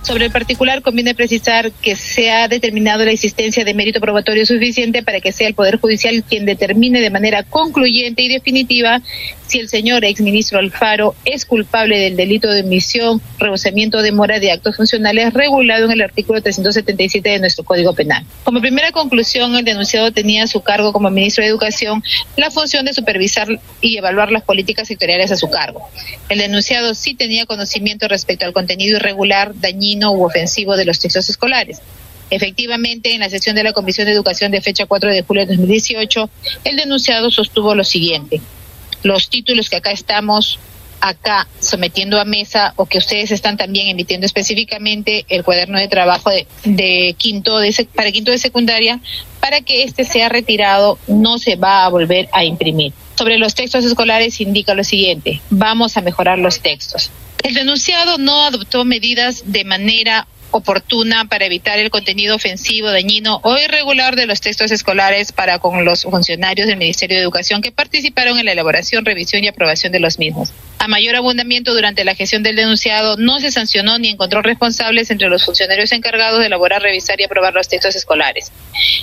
Sobre 0.05 0.25
el 0.25 0.31
particular, 0.31 0.83
conviene 0.83 1.15
precisar 1.15 1.71
que 1.71 1.95
se 1.95 2.29
ha 2.29 2.47
determinado 2.47 3.03
la 3.03 3.11
existencia 3.11 3.65
de 3.65 3.73
mérito 3.73 3.99
probatorio 3.99 4.45
suficiente 4.45 5.01
para 5.01 5.19
que 5.19 5.31
sea 5.31 5.47
el 5.47 5.55
Poder 5.55 5.79
Judicial 5.79 6.23
quien 6.23 6.45
determine 6.45 7.01
de 7.01 7.09
manera 7.09 7.41
concluyente 7.41 8.21
y 8.21 8.27
definitiva 8.27 9.01
si 9.47 9.59
el 9.59 9.67
señor 9.67 10.05
exministro 10.05 10.59
Alfaro 10.59 11.15
es 11.25 11.45
culpable 11.45 11.97
del 11.97 12.15
delito 12.15 12.51
de 12.51 12.61
omisión, 12.61 13.19
rehusamiento 13.39 13.97
o 13.97 14.01
demora 14.03 14.39
de 14.39 14.51
actos 14.51 14.75
funcionales 14.75 15.33
regulado 15.33 15.85
en 15.85 15.91
el 15.91 16.01
artículo 16.01 16.39
377 16.39 17.27
de 17.27 17.39
nuestro 17.39 17.63
Código 17.63 17.93
Penal. 17.93 18.23
Como 18.43 18.61
primera 18.61 18.91
conclusión, 18.91 19.55
el 19.55 19.65
denunciado 19.65 20.11
tenía 20.11 20.43
a 20.43 20.47
su 20.47 20.61
cargo 20.61 20.93
como 20.93 21.09
ministro 21.09 21.43
de 21.43 21.49
Educación 21.49 22.03
la 22.37 22.51
función 22.51 22.85
de 22.85 22.93
supervisar 22.93 23.47
y 23.81 23.97
evaluar 23.97 24.31
las 24.31 24.43
políticas 24.43 24.87
sectoriales 24.87 25.31
a 25.31 25.35
su 25.35 25.49
cargo. 25.49 25.81
El 26.29 26.37
denunciado 26.37 26.93
sí 26.93 27.15
tenía 27.15 27.47
conocimiento 27.47 28.07
respecto 28.07 28.45
al 28.45 28.53
contenido 28.53 28.97
irregular, 28.97 29.51
dañino 29.55 29.94
u 30.03 30.23
ofensivo 30.23 30.75
de 30.75 30.85
los 30.85 30.99
textos 30.99 31.29
escolares. 31.29 31.79
Efectivamente, 32.29 33.13
en 33.13 33.19
la 33.19 33.29
sesión 33.29 33.55
de 33.55 33.63
la 33.63 33.73
Comisión 33.73 34.07
de 34.07 34.13
Educación 34.13 34.51
de 34.51 34.61
fecha 34.61 34.85
4 34.85 35.11
de 35.11 35.21
julio 35.21 35.45
de 35.45 35.55
2018, 35.55 36.29
el 36.63 36.75
denunciado 36.75 37.29
sostuvo 37.29 37.75
lo 37.75 37.83
siguiente 37.83 38.41
los 39.05 39.29
títulos 39.29 39.69
que 39.69 39.77
acá 39.77 39.91
estamos 39.91 40.59
acá 40.99 41.47
sometiendo 41.59 42.19
a 42.19 42.25
mesa 42.25 42.73
o 42.77 42.87
que 42.87 42.97
ustedes 42.97 43.31
están 43.31 43.57
también 43.57 43.87
emitiendo 43.87 44.25
específicamente 44.25 45.25
el 45.29 45.43
cuaderno 45.43 45.77
de 45.77 45.87
trabajo 45.87 46.31
de, 46.63 47.15
quinto 47.17 47.59
de 47.59 47.87
para 47.93 48.11
quinto 48.11 48.31
de 48.31 48.39
secundaria 48.39 48.99
para 49.39 49.61
que 49.61 49.83
este 49.83 50.05
sea 50.05 50.29
retirado 50.29 50.97
no 51.07 51.37
se 51.37 51.55
va 51.55 51.85
a 51.85 51.89
volver 51.89 52.27
a 52.31 52.43
imprimir. 52.43 52.93
Sobre 53.15 53.37
los 53.37 53.53
textos 53.53 53.85
escolares 53.85 54.41
indica 54.41 54.73
lo 54.73 54.83
siguiente, 54.83 55.41
vamos 55.51 55.95
a 55.97 56.01
mejorar 56.01 56.39
los 56.39 56.59
textos. 56.61 57.11
El 57.45 57.53
denunciado 57.53 58.17
no 58.17 58.43
adoptó 58.43 58.85
medidas 58.85 59.43
de 59.45 59.65
manera 59.65 60.27
oportuna 60.49 61.25
para 61.25 61.45
evitar 61.45 61.77
el 61.77 61.91
contenido 61.91 62.35
ofensivo, 62.35 62.89
dañino 62.89 63.39
o 63.43 63.55
irregular 63.55 64.15
de 64.15 64.25
los 64.25 64.41
textos 64.41 64.71
escolares 64.71 65.31
para 65.31 65.59
con 65.59 65.85
los 65.85 66.01
funcionarios 66.01 66.65
del 66.65 66.77
Ministerio 66.77 67.17
de 67.17 67.21
Educación 67.21 67.61
que 67.61 67.71
participaron 67.71 68.39
en 68.39 68.45
la 68.45 68.53
elaboración, 68.53 69.05
revisión 69.05 69.43
y 69.43 69.47
aprobación 69.47 69.91
de 69.91 69.99
los 69.99 70.17
mismos. 70.17 70.53
A 70.77 70.87
mayor 70.87 71.15
abundamiento 71.15 71.73
durante 71.73 72.03
la 72.03 72.15
gestión 72.15 72.43
del 72.43 72.55
denunciado, 72.55 73.17
no 73.17 73.39
se 73.39 73.51
sancionó 73.51 73.97
ni 73.97 74.09
encontró 74.09 74.41
responsables 74.41 75.09
entre 75.09 75.29
los 75.29 75.45
funcionarios 75.45 75.91
encargados 75.91 76.39
de 76.39 76.47
elaborar, 76.47 76.81
revisar 76.81 77.19
y 77.19 77.23
aprobar 77.23 77.53
los 77.53 77.67
textos 77.67 77.95
escolares. 77.95 78.51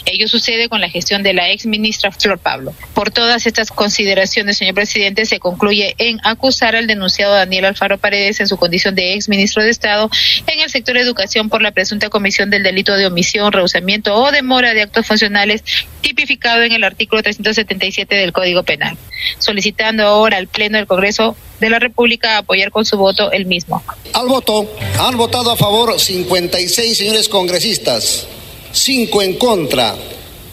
Ello 0.05 0.29
sucede 0.29 0.69
con 0.69 0.81
la 0.81 0.89
gestión 0.89 1.23
de 1.23 1.33
la 1.33 1.51
ex 1.51 1.67
ministra 1.67 2.13
Flor 2.13 2.39
Pablo. 2.39 2.75
Por 2.95 3.11
todas 3.11 3.47
estas 3.47 3.71
consideraciones, 3.71 4.59
señor 4.59 4.75
presidente, 4.75 5.25
se 5.25 5.41
concluye 5.41 5.95
en 5.99 6.21
acusar 6.25 6.77
al 6.77 6.87
denunciado 6.87 7.35
Daniel 7.35 7.65
Alfaro 7.65 7.99
Paredes 7.99 8.41
en 8.41 8.49
su 8.49 8.57
condición 8.57 8.95
de 8.95 9.15
ex 9.15 9.29
ministro 9.29 9.63
de 9.63 9.71
Estado 9.71 10.11
en 10.47 10.61
el 10.61 10.71
sector 10.71 10.95
de 10.95 11.01
educación 11.01 11.49
por 11.49 11.63
la 11.63 11.73
presunta 11.73 12.11
comisión 12.11 12.51
del 12.51 12.63
delito 12.63 12.95
de 12.95 13.07
omisión, 13.07 13.53
rehusamiento 13.53 14.15
o 14.15 14.31
demora 14.31 14.75
de 14.75 14.83
actos 14.83 15.07
funcionales 15.07 15.65
tipificado 16.01 16.63
en 16.63 16.73
el 16.73 16.85
artículo 16.85 17.23
377 17.23 18.15
del 18.15 18.33
Código 18.33 18.63
Penal, 18.63 18.97
solicitando 19.39 20.05
ahora 20.05 20.37
al 20.37 20.49
Pleno 20.49 20.77
del 20.77 20.87
Congreso 20.87 21.37
de 21.63 21.71
la 21.71 21.79
República 21.79 22.39
apoyar 22.39 22.71
con 22.71 22.85
su 22.85 22.99
voto 22.99 23.31
el 23.31 23.47
mismo. 23.47 23.83
Al 24.13 24.27
voto 24.27 24.69
han 24.99 25.17
votado 25.17 25.53
a 25.53 25.57
favor 25.57 25.99
56 25.99 26.99
señores 26.99 27.29
congresistas, 27.29 28.27
5 28.73 29.23
en 29.23 29.35
contra, 29.39 29.95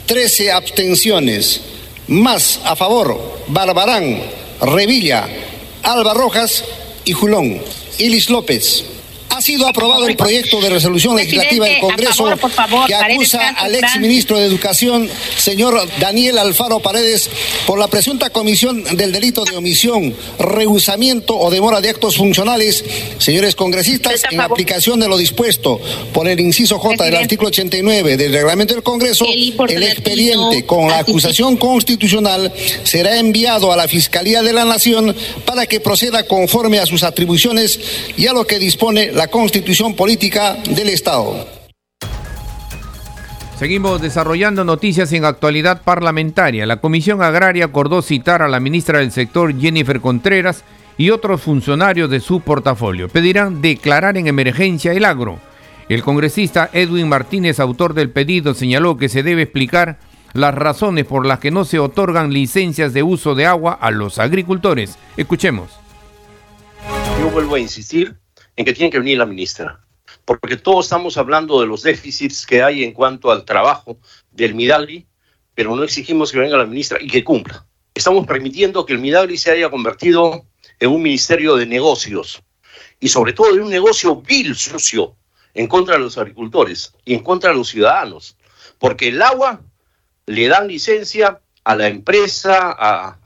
13 0.06 0.51
abstenciones, 0.51 1.62
más 2.08 2.62
a 2.63 2.75
favor 2.75 3.20
Barbarán, 3.48 4.22
Revilla, 4.62 5.28
Alba 5.84 6.13
Rojas 6.13 6.63
y 7.06 7.13
Julón. 7.13 7.60
Ilis 7.98 8.30
López. 8.30 8.86
Ha 9.30 9.42
sido 9.42 9.68
aprobado 9.68 10.08
el 10.08 10.16
proyecto 10.16 10.60
de 10.60 10.70
resolución 10.70 11.16
legislativa 11.16 11.66
del 11.66 11.80
Congreso 11.80 12.26
que 12.88 12.96
acusa 12.96 13.50
al 13.50 13.76
exministro 13.76 14.38
de 14.38 14.46
Educación, 14.46 15.10
señor 15.38 15.88
Daniel 16.00 16.38
Alfaro 16.38 16.80
Paredes, 16.80 17.30
por 17.66 17.80
la 17.80 17.88
presunta 17.88 18.30
comisión 18.32 18.84
del 18.98 19.12
delito 19.12 19.44
de 19.46 19.56
omisión, 19.56 20.16
rehusamiento 20.40 21.38
o 21.38 21.50
demora 21.50 21.80
de 21.82 21.90
actos 21.90 22.18
funcionales. 22.18 22.84
Señores 23.18 23.56
congresistas, 23.56 24.24
en 24.30 24.42
aplicación 24.42 25.00
de 25.00 25.08
lo 25.08 25.18
dispuesto 25.18 25.80
por 26.14 26.28
el 26.28 26.40
inciso 26.40 26.80
J 26.80 27.06
del 27.06 27.16
artículo 27.16 27.50
89 27.50 28.18
del 28.18 28.34
reglamento 28.34 28.74
del 28.74 28.84
Congreso, 28.84 29.26
el 29.26 29.84
expediente 29.84 30.66
con 30.66 30.90
la 30.90 31.00
acusación 31.00 31.58
constitucional 31.58 32.52
será 32.84 33.18
enviado 33.18 33.72
a 33.72 33.78
la 33.78 33.88
Fiscalía 33.88 34.42
de 34.42 34.54
la 34.54 34.66
Nación 34.66 35.16
para 35.46 35.66
que 35.66 35.80
proceda 35.80 36.24
conforme 36.24 36.80
a 36.80 36.86
sus 36.86 37.04
atribuciones 37.04 37.80
y 38.18 38.28
a 38.28 38.34
lo 38.34 38.46
que 38.46 38.60
dispone 38.60 39.12
la 39.20 39.28
constitución 39.28 39.98
política 39.98 40.56
del 40.64 40.88
Estado. 40.88 41.46
Seguimos 43.58 44.02
desarrollando 44.02 44.64
noticias 44.64 45.12
en 45.12 45.26
actualidad 45.26 45.82
parlamentaria. 45.82 46.66
La 46.66 46.80
Comisión 46.80 47.22
Agraria 47.22 47.66
acordó 47.66 48.02
citar 48.02 48.42
a 48.42 48.48
la 48.48 48.62
ministra 48.62 49.00
del 49.00 49.12
sector 49.12 49.54
Jennifer 49.60 50.00
Contreras 50.00 50.64
y 50.98 51.10
otros 51.10 51.42
funcionarios 51.42 52.10
de 52.10 52.22
su 52.22 52.40
portafolio. 52.40 53.10
Pedirán 53.10 53.62
declarar 53.62 54.16
en 54.16 54.28
emergencia 54.28 54.94
el 54.94 55.04
agro. 55.04 55.38
El 55.90 56.02
congresista 56.02 56.70
Edwin 56.72 57.10
Martínez, 57.10 57.60
autor 57.60 57.96
del 57.96 58.12
pedido, 58.12 58.54
señaló 58.54 58.96
que 58.96 59.10
se 59.10 59.22
debe 59.22 59.42
explicar 59.42 60.00
las 60.32 60.56
razones 60.56 61.04
por 61.04 61.26
las 61.26 61.40
que 61.40 61.52
no 61.52 61.66
se 61.66 61.80
otorgan 61.80 62.32
licencias 62.32 62.94
de 62.94 63.04
uso 63.04 63.36
de 63.36 63.48
agua 63.48 63.74
a 63.74 63.92
los 63.92 64.18
agricultores. 64.18 64.98
Escuchemos. 65.18 65.72
Yo 67.20 67.30
vuelvo 67.32 67.56
a 67.56 67.60
insistir 67.60 68.16
en 68.60 68.66
que 68.66 68.74
tiene 68.74 68.92
que 68.92 69.00
venir 69.00 69.18
la 69.18 69.25
ministra, 69.25 69.80
porque 70.25 70.58
todos 70.58 70.86
estamos 70.86 71.16
hablando 71.18 71.62
de 71.62 71.66
los 71.66 71.82
déficits 71.82 72.46
que 72.46 72.62
hay 72.62 72.84
en 72.84 72.92
cuanto 72.92 73.32
al 73.32 73.46
trabajo 73.46 74.00
del 74.32 74.54
Midagri, 74.54 75.08
pero 75.56 75.74
no 75.78 75.84
exigimos 75.84 76.30
que 76.30 76.39
venga 76.39 76.58
la 76.58 76.66
ministra 76.66 76.98
y 77.01 77.08
que 77.08 77.24
cumpla. 77.24 77.66
Estamos 77.94 78.28
permitiendo 78.28 78.86
que 78.86 78.92
el 78.92 79.00
Midagri 79.00 79.38
se 79.38 79.51
haya 79.51 79.70
convertido 79.70 80.46
en 80.78 80.89
un 80.89 81.01
ministerio 81.01 81.56
de 81.56 81.68
negocios 81.68 82.44
y 83.00 83.08
sobre 83.08 83.32
todo 83.32 83.54
de 83.54 83.62
un 83.62 83.70
negocio 83.70 84.18
vil, 84.18 84.54
sucio, 84.54 85.16
en 85.54 85.68
contra 85.68 85.94
de 85.94 86.01
los 86.01 86.18
agricultores 86.18 86.92
y 87.06 87.13
en 87.13 87.24
contra 87.24 87.51
de 87.51 87.56
los 87.56 87.70
ciudadanos, 87.70 88.36
porque 88.78 89.08
el 89.08 89.22
agua 89.22 89.62
le 90.25 90.50
dan 90.50 90.68
licencia 90.68 91.39
a 91.63 91.75
la 91.78 91.88
empresa, 91.88 92.75
a, 92.78 93.20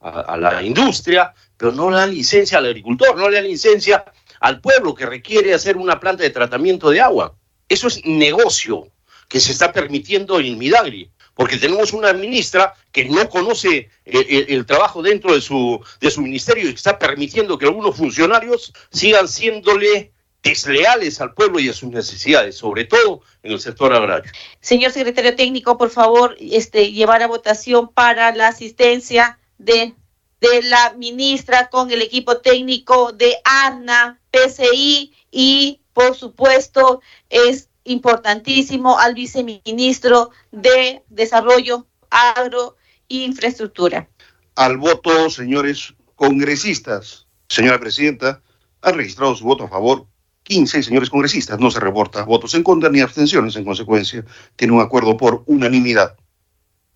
a 0.00 0.36
la 0.36 0.62
industria, 0.62 1.34
pero 1.56 1.72
no 1.72 1.90
le 1.90 1.96
dan 1.96 2.14
licencia 2.14 2.58
al 2.58 2.66
agricultor, 2.66 3.16
no 3.16 3.28
le 3.28 3.38
dan 3.38 3.48
licencia 3.48 4.04
al 4.40 4.60
pueblo 4.60 4.94
que 4.94 5.06
requiere 5.06 5.54
hacer 5.54 5.76
una 5.76 6.00
planta 6.00 6.22
de 6.22 6.30
tratamiento 6.30 6.90
de 6.90 7.00
agua. 7.00 7.36
Eso 7.68 7.86
es 7.86 8.04
negocio 8.04 8.88
que 9.28 9.38
se 9.38 9.52
está 9.52 9.72
permitiendo 9.72 10.40
en 10.40 10.58
Midagri, 10.58 11.10
porque 11.34 11.56
tenemos 11.56 11.92
una 11.92 12.12
ministra 12.12 12.74
que 12.90 13.04
no 13.04 13.28
conoce 13.28 13.88
el, 14.04 14.66
trabajo 14.66 15.02
dentro 15.02 15.34
de 15.34 15.40
su, 15.40 15.80
de 16.00 16.10
su 16.10 16.20
ministerio 16.20 16.64
y 16.64 16.70
que 16.70 16.76
está 16.76 16.98
permitiendo 16.98 17.56
que 17.56 17.66
algunos 17.66 17.96
funcionarios 17.96 18.72
sigan 18.90 19.28
siéndole 19.28 20.12
desleales 20.42 21.20
al 21.20 21.34
pueblo 21.34 21.60
y 21.60 21.68
a 21.68 21.72
sus 21.72 21.90
necesidades, 21.90 22.56
sobre 22.56 22.86
todo 22.86 23.22
en 23.42 23.52
el 23.52 23.60
sector 23.60 23.92
agrario. 23.92 24.32
Señor 24.60 24.90
secretario 24.90 25.36
técnico, 25.36 25.78
por 25.78 25.90
favor, 25.90 26.36
este, 26.40 26.92
llevar 26.92 27.22
a 27.22 27.26
votación 27.26 27.88
para 27.92 28.34
la 28.34 28.48
asistencia 28.48 29.38
de 29.58 29.94
de 30.40 30.62
la 30.62 30.94
ministra 30.96 31.68
con 31.68 31.90
el 31.90 32.02
equipo 32.02 32.38
técnico 32.38 33.12
de 33.12 33.36
ARNA, 33.44 34.20
PCI 34.30 35.12
y, 35.30 35.80
por 35.92 36.16
supuesto, 36.16 37.02
es 37.28 37.68
importantísimo 37.84 38.98
al 38.98 39.14
viceministro 39.14 40.30
de 40.50 41.02
Desarrollo 41.08 41.86
Agro 42.10 42.76
e 43.08 43.16
Infraestructura. 43.16 44.08
Al 44.56 44.78
voto, 44.78 45.30
señores 45.30 45.94
congresistas. 46.16 47.26
Señora 47.48 47.80
Presidenta, 47.80 48.42
han 48.82 48.94
registrado 48.94 49.34
su 49.34 49.44
voto 49.44 49.64
a 49.64 49.68
favor 49.68 50.06
15 50.42 50.82
señores 50.82 51.10
congresistas. 51.10 51.58
No 51.58 51.70
se 51.70 51.80
reporta 51.80 52.24
votos 52.24 52.54
en 52.54 52.62
contra 52.62 52.90
ni 52.90 53.00
abstenciones. 53.00 53.56
En 53.56 53.64
consecuencia, 53.64 54.24
tiene 54.56 54.74
un 54.74 54.80
acuerdo 54.80 55.16
por 55.16 55.42
unanimidad. 55.46 56.16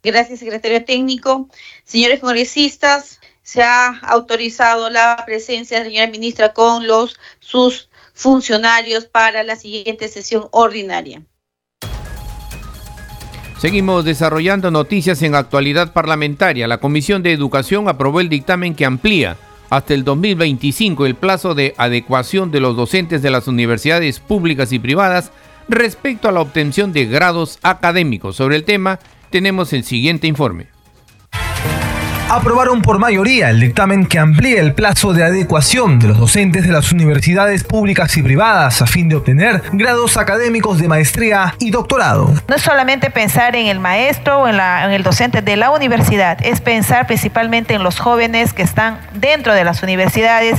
Gracias, 0.03 0.41
secretario 0.41 0.85
técnico. 0.85 1.49
Señores 1.85 2.21
congresistas, 2.21 3.21
se 3.45 3.63
ha 3.63 3.99
autorizado 3.99 4.91
la 4.91 5.23
presencia 5.25 5.79
de 5.79 5.85
la 5.85 5.91
señora 5.91 6.11
ministra 6.11 6.53
con 6.53 6.83
sus 7.39 7.89
funcionarios 8.15 9.05
para 9.05 9.45
la 9.45 9.55
siguiente 9.55 10.09
sesión 10.09 10.49
ordinaria. 10.51 11.23
Seguimos 13.59 14.05
desarrollando 14.05 14.71
noticias 14.71 15.23
en 15.23 15.35
actualidad 15.35 15.93
parlamentaria. 15.93 16.67
La 16.67 16.79
Comisión 16.79 17.23
de 17.23 17.33
Educación 17.33 17.89
aprobó 17.89 18.21
el 18.21 18.29
dictamen 18.29 18.75
que 18.75 18.87
amplía 18.87 19.37
hasta 19.71 19.95
el 19.95 20.05
2025 20.05 21.07
el 21.07 21.15
plazo 21.15 21.55
de 21.55 21.75
adecuación 21.77 22.51
de 22.51 22.61
los 22.61 22.77
docentes 22.77 23.23
de 23.23 23.31
las 23.31 23.47
universidades 23.47 24.21
públicas 24.21 24.73
y 24.73 24.79
privadas 24.79 25.33
respecto 25.69 26.29
a 26.29 26.33
la 26.33 26.41
obtención 26.41 26.93
de 26.93 27.07
grados 27.07 27.59
académicos. 27.63 28.37
Sobre 28.37 28.57
el 28.57 28.65
tema 28.65 29.01
tenemos 29.31 29.73
el 29.73 29.85
siguiente 29.85 30.27
informe 30.27 30.74
aprobaron 32.31 32.83
por 32.83 32.99
mayoría 32.99 33.51
el 33.51 33.61
dictamen 33.61 34.07
que 34.07 34.19
amplía 34.19 34.61
el 34.61 34.75
plazo 34.75 35.13
de 35.13 35.25
adecuación 35.25 35.99
de 35.99 36.09
los 36.09 36.19
docentes 36.19 36.67
de 36.67 36.73
las 36.73 36.93
universidades 36.93 37.65
públicas 37.65 38.17
y 38.17 38.23
privadas 38.23 38.83
a 38.83 38.87
fin 38.87 39.09
de 39.09 39.17
obtener 39.17 39.63
grados 39.73 40.17
académicos 40.17 40.79
de 40.79 40.89
maestría 40.89 41.55
y 41.59 41.71
doctorado. 41.71 42.33
No 42.49 42.55
es 42.55 42.63
solamente 42.63 43.11
pensar 43.11 43.57
en 43.57 43.67
el 43.67 43.81
maestro 43.81 44.41
o 44.41 44.49
en, 44.49 44.57
en 44.57 44.91
el 44.91 45.03
docente 45.03 45.43
de 45.43 45.57
la 45.57 45.71
universidad, 45.71 46.39
es 46.43 46.61
pensar 46.61 47.07
principalmente 47.07 47.75
en 47.75 47.83
los 47.83 47.99
jóvenes 47.99 48.53
que 48.53 48.63
están 48.63 48.99
dentro 49.15 49.55
de 49.55 49.65
las 49.65 49.83
universidades 49.83 50.59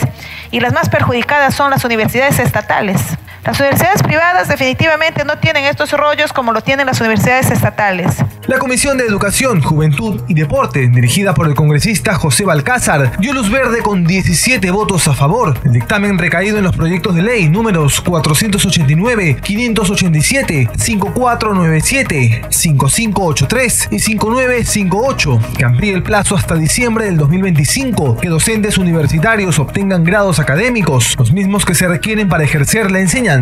y 0.51 0.59
las 0.59 0.73
más 0.73 0.89
perjudicadas 0.89 1.55
son 1.55 1.71
las 1.71 1.83
universidades 1.83 2.39
estatales. 2.39 3.01
Las 3.45 3.59
universidades 3.59 4.01
privadas 4.01 4.47
definitivamente 4.47 5.23
no 5.23 5.37
tienen 5.37 5.65
estos 5.65 5.91
rollos 5.91 6.33
como 6.33 6.51
lo 6.51 6.61
tienen 6.61 6.87
las 6.87 6.99
universidades 6.99 7.51
estatales. 7.51 8.15
La 8.47 8.57
Comisión 8.57 8.97
de 8.97 9.05
Educación, 9.05 9.61
Juventud 9.61 10.23
y 10.27 10.33
Deporte, 10.33 10.87
dirigida 10.87 11.35
por 11.35 11.45
el 11.45 11.53
congresista 11.53 12.15
José 12.15 12.43
Balcázar, 12.43 13.19
dio 13.19 13.33
luz 13.33 13.51
verde 13.51 13.83
con 13.83 14.03
17 14.03 14.71
votos 14.71 15.07
a 15.07 15.13
favor. 15.13 15.59
El 15.63 15.73
dictamen 15.73 16.17
recaído 16.17 16.57
en 16.57 16.63
los 16.63 16.75
proyectos 16.75 17.13
de 17.13 17.21
ley 17.21 17.47
números 17.47 18.01
489, 18.01 19.37
587, 19.43 20.69
5497, 20.75 22.41
5583 22.49 23.89
y 23.91 23.99
5958, 23.99 25.39
que 25.55 25.65
amplía 25.65 25.93
el 25.93 26.01
plazo 26.01 26.35
hasta 26.35 26.55
diciembre 26.55 27.05
del 27.05 27.17
2025 27.17 28.17
que 28.17 28.29
docentes 28.29 28.79
universitarios 28.79 29.59
obtengan 29.59 30.03
grados 30.03 30.39
académicos, 30.39 31.15
los 31.19 31.31
mismos 31.31 31.63
que 31.63 31.75
se 31.75 31.87
requieren 31.87 32.27
para 32.27 32.43
ejercer 32.43 32.89
la 32.89 33.01
enseñanza 33.01 33.34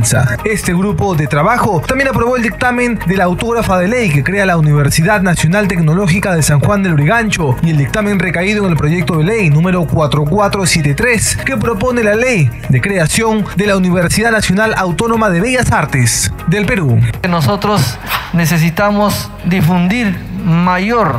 este 0.44 0.74
grupo 0.74 1.14
de 1.14 1.28
trabajo 1.28 1.80
también 1.88 2.08
aprobó 2.08 2.36
el 2.36 2.42
dictamen 2.42 2.98
de 3.06 3.16
la 3.16 3.26
autógrafa 3.26 3.78
de 3.78 3.88
ley 3.88 4.10
que 4.10 4.24
crea 4.24 4.44
la 4.44 4.58
Universidad 4.58 5.22
Nacional 5.22 5.68
Tecnológica 5.68 6.34
de 6.34 6.42
San 6.42 6.62
Juan 6.62 6.82
del 6.82 6.94
Urigancho 6.94 7.56
y 7.62 7.70
el 7.70 7.78
dictamen 7.78 8.18
recaído 8.18 8.66
en 8.66 8.72
el 8.72 8.76
proyecto 8.76 9.18
de 9.18 9.26
ley 9.26 9.50
número 9.52 9.86
4473 9.86 11.38
que 11.46 11.58
propone 11.58 12.04
la 12.04 12.16
ley 12.16 12.50
de 12.70 12.82
creación 12.82 13.46
de 13.56 13.68
la 13.68 13.78
Universidad 13.78 14.32
Nacional 14.32 14.74
Autónoma 14.76 15.30
de 15.30 15.42
Bellas 15.42 15.72
Artes 15.72 16.34
del 16.48 16.66
Perú. 16.66 17.00
Nosotros 17.30 18.00
necesitamos 18.34 19.30
difundir 19.46 20.18
mayor 20.44 21.16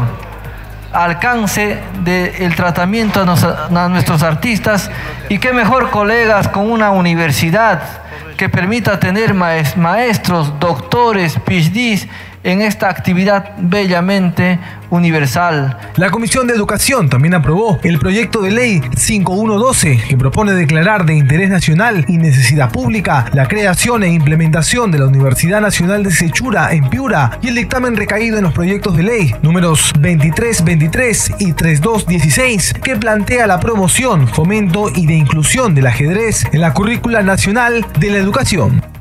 alcance 0.93 1.79
del 2.03 2.57
tratamiento 2.57 3.21
a, 3.21 3.89
nuestros 3.89 4.23
artistas 4.25 4.91
y 5.29 5.39
qué 5.39 5.53
mejor 5.53 5.91
colegas 5.91 6.49
con 6.49 6.71
una 6.71 6.91
universidad 6.91 8.04
que 8.37 8.49
permita 8.49 8.99
tener 8.99 9.35
maestros, 9.35 10.59
doctores, 10.59 11.35
PhDs 11.45 12.09
en 12.45 12.63
esta 12.63 12.89
actividad 12.89 13.53
bellamente 13.59 14.61
universal. 14.91 15.77
La 15.97 16.11
Comisión 16.11 16.47
de 16.47 16.55
Educación 16.55 17.09
también 17.09 17.35
aprobó 17.35 17.81
el 17.83 17.99
proyecto 17.99 18.43
de 18.43 18.53
ley 18.53 18.83
5112 18.97 20.05
que 20.09 20.17
propone 20.17 20.53
declarar 20.53 21.05
de 21.05 21.15
interés 21.15 21.51
nacional 21.51 22.05
y 22.07 22.19
necesidad 22.19 22.71
pública 22.71 23.27
la 23.33 23.49
creación 23.49 24.05
e 24.05 24.09
implementación 24.09 24.91
de 24.91 24.99
la 24.99 25.07
Universidad 25.07 25.61
Nacional 25.61 26.05
de 26.05 26.13
Sechura 26.13 26.73
en 26.73 26.89
Piura 26.89 27.39
y 27.43 27.49
el 27.49 27.55
dictamen 27.57 27.97
recaído 27.97 28.39
en 28.39 28.45
los 28.45 28.53
proyectos 28.53 28.97
de 28.97 29.03
ley 29.03 29.35
números 29.43 29.93
2323 29.95 31.33
y 31.39 31.53
3216 31.53 32.75
que 32.75 32.97
plantea 32.97 33.47
la 33.47 33.59
promoción, 33.59 34.29
fomento 34.29 34.91
y 34.95 35.07
de 35.07 35.15
inclusión 35.15 35.75
del 35.75 35.87
ajedrez 35.87 36.45
en 36.53 36.61
la 36.61 36.73
currícula 36.75 37.23
nacional 37.23 37.87
de 37.99 38.11
la 38.11 38.19
educación. 38.19 38.95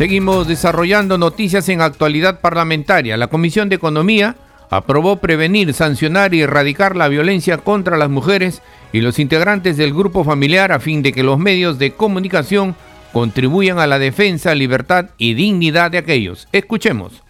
Seguimos 0.00 0.48
desarrollando 0.48 1.18
noticias 1.18 1.68
en 1.68 1.82
actualidad 1.82 2.40
parlamentaria. 2.40 3.18
La 3.18 3.26
Comisión 3.26 3.68
de 3.68 3.76
Economía 3.76 4.34
aprobó 4.70 5.16
prevenir, 5.16 5.74
sancionar 5.74 6.32
y 6.32 6.40
erradicar 6.40 6.96
la 6.96 7.06
violencia 7.08 7.58
contra 7.58 7.98
las 7.98 8.08
mujeres 8.08 8.62
y 8.94 9.02
los 9.02 9.18
integrantes 9.18 9.76
del 9.76 9.92
grupo 9.92 10.24
familiar 10.24 10.72
a 10.72 10.80
fin 10.80 11.02
de 11.02 11.12
que 11.12 11.22
los 11.22 11.38
medios 11.38 11.78
de 11.78 11.92
comunicación 11.92 12.76
contribuyan 13.12 13.78
a 13.78 13.86
la 13.86 13.98
defensa, 13.98 14.54
libertad 14.54 15.10
y 15.18 15.34
dignidad 15.34 15.90
de 15.90 15.98
aquellos. 15.98 16.48
Escuchemos. 16.50 17.22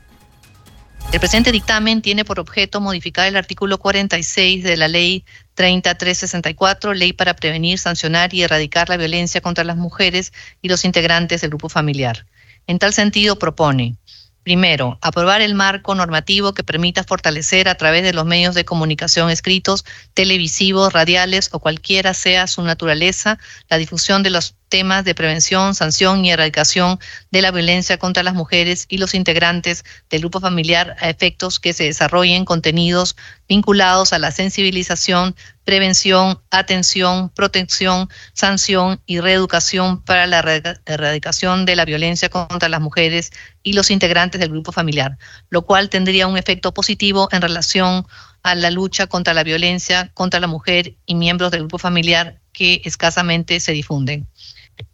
El 1.12 1.18
presente 1.18 1.50
dictamen 1.50 2.02
tiene 2.02 2.24
por 2.24 2.38
objeto 2.38 2.80
modificar 2.80 3.26
el 3.26 3.36
artículo 3.36 3.78
46 3.78 4.62
de 4.62 4.76
la 4.76 4.86
Ley 4.86 5.24
3364, 5.54 6.94
Ley 6.94 7.14
para 7.14 7.34
prevenir, 7.34 7.80
sancionar 7.80 8.32
y 8.32 8.44
erradicar 8.44 8.88
la 8.88 8.96
violencia 8.96 9.40
contra 9.40 9.64
las 9.64 9.76
mujeres 9.76 10.32
y 10.62 10.68
los 10.68 10.84
integrantes 10.84 11.40
del 11.40 11.50
grupo 11.50 11.68
familiar. 11.68 12.26
En 12.66 12.78
tal 12.78 12.92
sentido, 12.92 13.38
propone 13.38 13.96
Primero, 14.42 14.98
aprobar 15.02 15.42
el 15.42 15.54
marco 15.54 15.94
normativo 15.94 16.54
que 16.54 16.64
permita 16.64 17.04
fortalecer 17.04 17.68
a 17.68 17.74
través 17.74 18.02
de 18.02 18.14
los 18.14 18.24
medios 18.24 18.54
de 18.54 18.64
comunicación 18.64 19.28
escritos, 19.28 19.84
televisivos, 20.14 20.94
radiales 20.94 21.50
o 21.52 21.60
cualquiera 21.60 22.14
sea 22.14 22.46
su 22.46 22.62
naturaleza 22.62 23.38
la 23.68 23.76
difusión 23.76 24.22
de 24.22 24.30
los 24.30 24.56
temas 24.70 25.04
de 25.04 25.14
prevención, 25.14 25.74
sanción 25.74 26.24
y 26.24 26.30
erradicación 26.30 26.98
de 27.30 27.42
la 27.42 27.50
violencia 27.50 27.98
contra 27.98 28.22
las 28.22 28.34
mujeres 28.34 28.86
y 28.88 28.96
los 28.96 29.14
integrantes 29.14 29.84
del 30.08 30.20
grupo 30.20 30.40
familiar 30.40 30.96
a 31.00 31.10
efectos 31.10 31.60
que 31.60 31.74
se 31.74 31.84
desarrollen 31.84 32.46
contenidos 32.46 33.16
vinculados 33.48 34.14
a 34.14 34.18
la 34.18 34.30
sensibilización, 34.30 35.34
prevención, 35.64 36.40
atención, 36.50 37.30
protección, 37.30 38.08
sanción 38.32 39.02
y 39.06 39.20
reeducación 39.20 40.02
para 40.02 40.26
la 40.26 40.38
erradicación 40.86 41.66
de 41.66 41.76
la 41.76 41.84
violencia 41.84 42.28
contra 42.28 42.68
las 42.68 42.80
mujeres 42.80 43.32
y 43.62 43.72
los 43.72 43.90
integrantes 43.90 44.40
del 44.40 44.50
grupo 44.50 44.72
familiar, 44.72 45.18
lo 45.50 45.62
cual 45.66 45.90
tendría 45.90 46.28
un 46.28 46.38
efecto 46.38 46.72
positivo 46.72 47.28
en 47.32 47.42
relación 47.42 48.06
a 48.42 48.54
la 48.54 48.70
lucha 48.70 49.06
contra 49.06 49.34
la 49.34 49.44
violencia 49.44 50.10
contra 50.14 50.40
la 50.40 50.46
mujer 50.46 50.94
y 51.06 51.14
miembros 51.14 51.50
del 51.50 51.60
grupo 51.60 51.78
familiar 51.78 52.40
que 52.52 52.80
escasamente 52.84 53.60
se 53.60 53.72
difunden. 53.72 54.28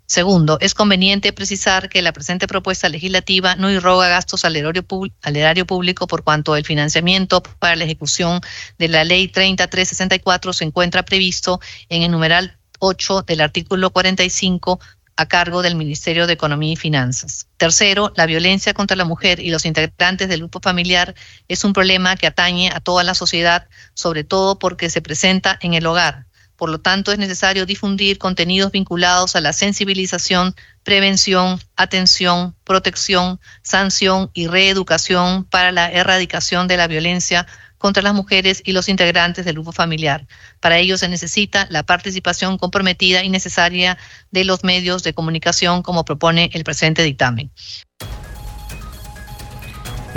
Segundo, 0.07 0.59
es 0.61 0.75
conveniente 0.75 1.33
precisar 1.33 1.89
que 1.89 2.01
la 2.01 2.13
presente 2.13 2.47
propuesta 2.47 2.89
legislativa 2.89 3.57
no 3.57 3.71
irroga 3.71 4.09
gastos 4.09 4.45
al 4.45 4.55
erario, 4.55 5.67
público 5.67 6.07
por 6.07 6.23
cuanto 6.23 6.55
el 6.55 6.65
financiamiento 6.65 7.43
para 7.43 7.75
la 7.75 7.85
ejecución 7.85 8.41
de 8.79 8.89
la 8.89 9.03
Ley 9.03 9.27
3364 9.27 10.53
se 10.53 10.65
encuentra 10.65 11.05
previsto 11.05 11.61
en 11.89 12.03
el 12.03 12.13
numeral 12.13 12.57
8 12.79 13.23
del 13.23 13.41
artículo 13.41 13.91
45 13.91 14.79
a 15.17 15.27
cargo 15.27 15.63
del 15.63 15.75
Ministerio 15.75 16.29
de 16.29 16.35
Economía 16.35 16.75
y 16.75 16.77
Finanzas. 16.77 17.49
Tercero, 17.57 18.13
la 18.17 18.27
violencia 18.27 18.75
contra 18.75 18.97
la 18.97 19.07
mujer 19.07 19.41
y 19.41 19.51
los 19.51 19.65
integrantes 19.65 20.29
del 20.29 20.41
grupo 20.41 20.61
familiar 20.61 21.17
es 21.49 21.65
un 21.65 21.73
problema 21.73 22.17
que 22.17 22.29
atañe 22.29 22.71
a 22.73 22.81
toda 22.81 23.03
la 23.03 23.15
sociedad, 23.15 23.67
sobre 23.95 24.23
todo 24.23 24.59
porque 24.59 24.89
se 24.89 25.03
presenta 25.03 25.59
en 25.63 25.75
el 25.75 25.87
hogar 25.87 26.26
por 26.57 26.71
lo 26.71 26.81
tanto, 26.81 27.13
es 27.13 27.19
necesario 27.19 27.67
difundir 27.67 28.19
contenidos 28.19 28.73
vinculados 28.73 29.37
a 29.37 29.41
la 29.41 29.53
sensibilización, 29.53 30.55
prevención, 30.83 31.61
atención, 31.77 32.55
protección, 32.65 33.41
sanción 33.63 34.31
y 34.35 34.47
reeducación 34.47 35.45
para 35.45 35.73
la 35.73 35.91
erradicación 35.91 36.69
de 36.69 36.77
la 36.77 36.87
violencia 36.87 37.47
contra 37.79 38.03
las 38.03 38.15
mujeres 38.15 38.63
y 38.65 38.73
los 38.73 38.89
integrantes 38.89 39.45
del 39.45 39.55
grupo 39.55 39.73
familiar. 39.73 40.27
Para 40.61 40.79
ello 40.79 40.97
se 40.97 41.09
necesita 41.09 41.67
la 41.71 41.83
participación 41.83 42.57
comprometida 42.57 43.23
y 43.23 43.29
necesaria 43.29 43.99
de 44.31 44.45
los 44.45 44.65
medios 44.65 45.03
de 45.03 45.13
comunicación 45.13 45.83
como 45.83 46.05
propone 46.05 46.51
el 46.55 46.65
presente 46.65 47.03
dictamen. 47.03 47.51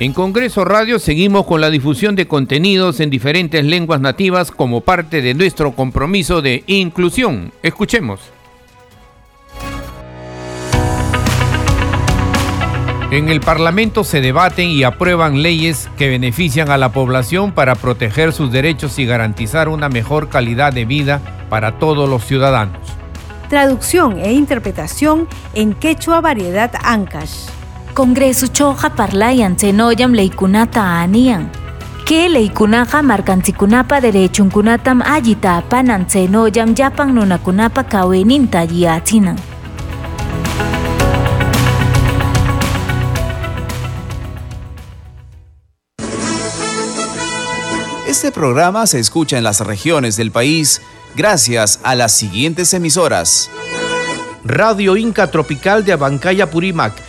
En 0.01 0.13
Congreso 0.13 0.63
Radio 0.63 0.97
seguimos 0.97 1.45
con 1.45 1.59
la 1.59 1.69
difusión 1.69 2.15
de 2.15 2.25
contenidos 2.25 3.01
en 3.01 3.09
diferentes 3.09 3.65
lenguas 3.65 3.99
nativas 3.99 4.49
como 4.49 4.79
parte 4.79 5.21
de 5.21 5.33
nuestro 5.33 5.73
compromiso 5.73 6.41
de 6.41 6.63
inclusión. 6.67 7.51
Escuchemos. 7.63 8.21
En 13.12 13.27
el 13.27 13.41
Parlamento 13.41 14.05
se 14.05 14.21
debaten 14.21 14.69
y 14.69 14.83
aprueban 14.83 15.41
leyes 15.41 15.89
que 15.97 16.07
benefician 16.07 16.71
a 16.71 16.77
la 16.77 16.93
población 16.93 17.51
para 17.51 17.75
proteger 17.75 18.31
sus 18.31 18.53
derechos 18.53 18.99
y 18.99 19.05
garantizar 19.05 19.67
una 19.67 19.89
mejor 19.89 20.29
calidad 20.29 20.71
de 20.71 20.85
vida 20.85 21.19
para 21.49 21.77
todos 21.77 22.07
los 22.07 22.23
ciudadanos. 22.23 22.79
Traducción 23.49 24.17
e 24.17 24.31
interpretación 24.31 25.27
en 25.55 25.73
quechua 25.73 26.21
variedad 26.21 26.71
Ancash. 26.85 27.58
Congresuchoqa 27.99 28.95
parlayan 28.95 29.57
chaynoyllam 29.59 30.13
leykunata 30.15 30.83
aniyan. 31.03 31.51
Kay 32.07 32.29
leykunaqa 32.31 33.01
markanchikkunapa 33.03 33.99
derechunkunatam 33.99 35.01
allita 35.03 35.57
apanan 35.59 36.07
chaynoyllam 36.07 36.71
llapan 36.79 37.12
nunakunapa 37.15 37.83
kawininta 37.83 38.62
alliyachinan. 38.62 39.35
Este 48.07 48.31
programa 48.31 48.88
se 48.88 48.99
escucha 48.99 49.38
en 49.38 49.43
las 49.43 49.59
regiones 49.59 50.15
del 50.15 50.31
país 50.31 50.81
gracias 51.17 51.81
a 51.83 51.95
las 51.95 52.13
siguientes 52.13 52.73
emisoras. 52.73 53.49
Radio 54.45 54.95
Inca 54.95 55.29
Tropical 55.29 55.83
de 55.83 55.91
Abancaya 55.91 56.49
Purímac 56.49 57.08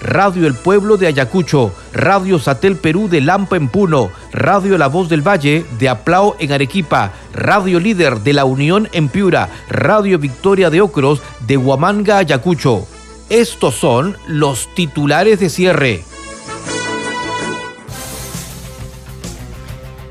Radio 0.00 0.46
El 0.46 0.54
Pueblo 0.54 0.96
de 0.96 1.06
Ayacucho, 1.06 1.72
Radio 1.92 2.38
Satel 2.38 2.76
Perú 2.76 3.08
de 3.08 3.20
Lampa 3.20 3.56
en 3.56 3.68
Puno, 3.68 4.10
Radio 4.32 4.78
La 4.78 4.88
Voz 4.88 5.08
del 5.08 5.26
Valle 5.26 5.64
de 5.78 5.88
Aplao 5.88 6.36
en 6.38 6.52
Arequipa, 6.52 7.12
Radio 7.34 7.80
Líder 7.80 8.20
de 8.20 8.32
La 8.32 8.44
Unión 8.44 8.88
en 8.92 9.08
Piura, 9.08 9.48
Radio 9.68 10.18
Victoria 10.18 10.70
de 10.70 10.80
Ocros 10.80 11.22
de 11.46 11.56
Huamanga, 11.56 12.18
Ayacucho. 12.18 12.86
Estos 13.28 13.74
son 13.74 14.16
los 14.26 14.68
titulares 14.74 15.38
de 15.38 15.50
cierre. 15.50 16.04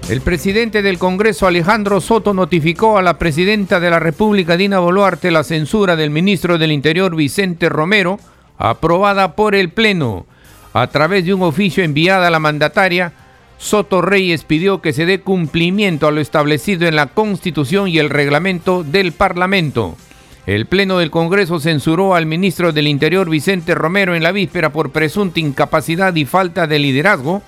El 0.10 0.22
presidente 0.22 0.82
del 0.82 0.98
Congreso, 0.98 1.46
Alejandro 1.46 2.02
Soto, 2.02 2.34
notificó 2.34 2.98
a 2.98 3.04
la 3.04 3.20
presidenta 3.20 3.80
de 3.80 3.92
la 3.92 4.00
República, 4.00 4.58
Dina 4.58 4.80
Boluarte, 4.80 5.30
la 5.30 5.44
censura 5.44 5.96
del 5.96 6.10
ministro 6.10 6.58
del 6.58 6.72
Interior, 6.72 7.16
Vicente 7.16 7.70
Romero, 7.70 8.20
aprobada 8.60 9.36
por 9.36 9.56
el 9.56 9.70
Pleno. 9.70 10.28
A 10.74 10.86
través 10.88 11.26
de 11.26 11.34
un 11.34 11.42
oficio 11.42 11.84
enviado 11.84 12.26
a 12.26 12.30
la 12.30 12.40
mandataria, 12.40 13.14
Soto 13.58 14.02
Reyes 14.02 14.44
pidió 14.44 14.82
que 14.82 14.94
se 14.94 15.08
dé 15.08 15.22
cumplimiento 15.22 16.08
a 16.08 16.12
lo 16.12 16.22
establecido 16.22 16.88
en 16.88 16.96
la 16.96 17.08
Constitución 17.08 17.88
y 17.88 17.98
el 17.98 18.12
reglamento 18.12 18.84
del 18.84 19.14
Parlamento. 19.14 19.98
El 20.46 20.66
Pleno 20.66 21.00
del 21.00 21.12
Congreso 21.12 21.60
censuró 21.60 22.16
al 22.16 22.26
ministro 22.26 22.72
del 22.72 22.88
Interior 22.88 23.30
Vicente 23.30 23.76
Romero 23.76 24.16
en 24.16 24.24
la 24.24 24.32
víspera 24.32 24.72
por 24.72 24.92
presunta 24.92 25.40
incapacidad 25.40 26.16
y 26.16 26.26
falta 26.26 26.68
de 26.68 26.80
liderazgo 26.80 27.42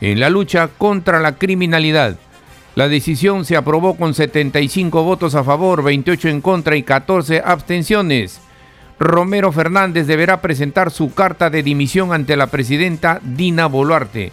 en 0.00 0.20
la 0.20 0.30
lucha 0.30 0.68
contra 0.78 1.20
la 1.20 1.36
criminalidad. 1.36 2.16
La 2.74 2.88
decisión 2.88 3.44
se 3.44 3.56
aprobó 3.56 3.96
con 3.96 4.14
75 4.14 5.02
votos 5.02 5.34
a 5.34 5.44
favor, 5.44 5.82
28 5.82 6.28
en 6.28 6.40
contra 6.40 6.76
y 6.76 6.82
14 6.82 7.42
abstenciones. 7.44 8.40
Romero 9.00 9.52
Fernández 9.52 10.06
deberá 10.06 10.40
presentar 10.40 10.90
su 10.90 11.14
carta 11.14 11.50
de 11.50 11.62
dimisión 11.62 12.12
ante 12.12 12.36
la 12.36 12.48
presidenta 12.48 13.20
Dina 13.22 13.66
Boluarte. 13.66 14.32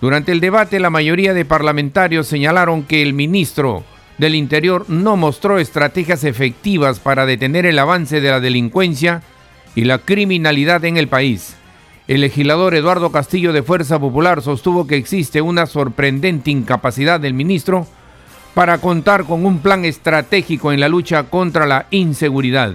Durante 0.00 0.30
el 0.30 0.40
debate, 0.40 0.78
la 0.78 0.90
mayoría 0.90 1.34
de 1.34 1.44
parlamentarios 1.44 2.28
señalaron 2.28 2.84
que 2.84 3.02
el 3.02 3.12
ministro 3.12 3.82
del 4.16 4.36
Interior 4.36 4.84
no 4.88 5.16
mostró 5.16 5.58
estrategias 5.58 6.22
efectivas 6.22 7.00
para 7.00 7.26
detener 7.26 7.66
el 7.66 7.78
avance 7.78 8.20
de 8.20 8.30
la 8.30 8.38
delincuencia 8.38 9.22
y 9.74 9.84
la 9.84 9.98
criminalidad 9.98 10.84
en 10.84 10.96
el 10.96 11.08
país. 11.08 11.56
El 12.06 12.20
legislador 12.20 12.74
Eduardo 12.74 13.10
Castillo 13.10 13.52
de 13.52 13.64
Fuerza 13.64 13.98
Popular 13.98 14.42
sostuvo 14.42 14.86
que 14.86 14.96
existe 14.96 15.42
una 15.42 15.66
sorprendente 15.66 16.52
incapacidad 16.52 17.18
del 17.18 17.34
ministro 17.34 17.86
para 18.54 18.78
contar 18.78 19.24
con 19.24 19.44
un 19.44 19.58
plan 19.58 19.84
estratégico 19.84 20.72
en 20.72 20.80
la 20.80 20.88
lucha 20.88 21.24
contra 21.24 21.66
la 21.66 21.86
inseguridad. 21.90 22.74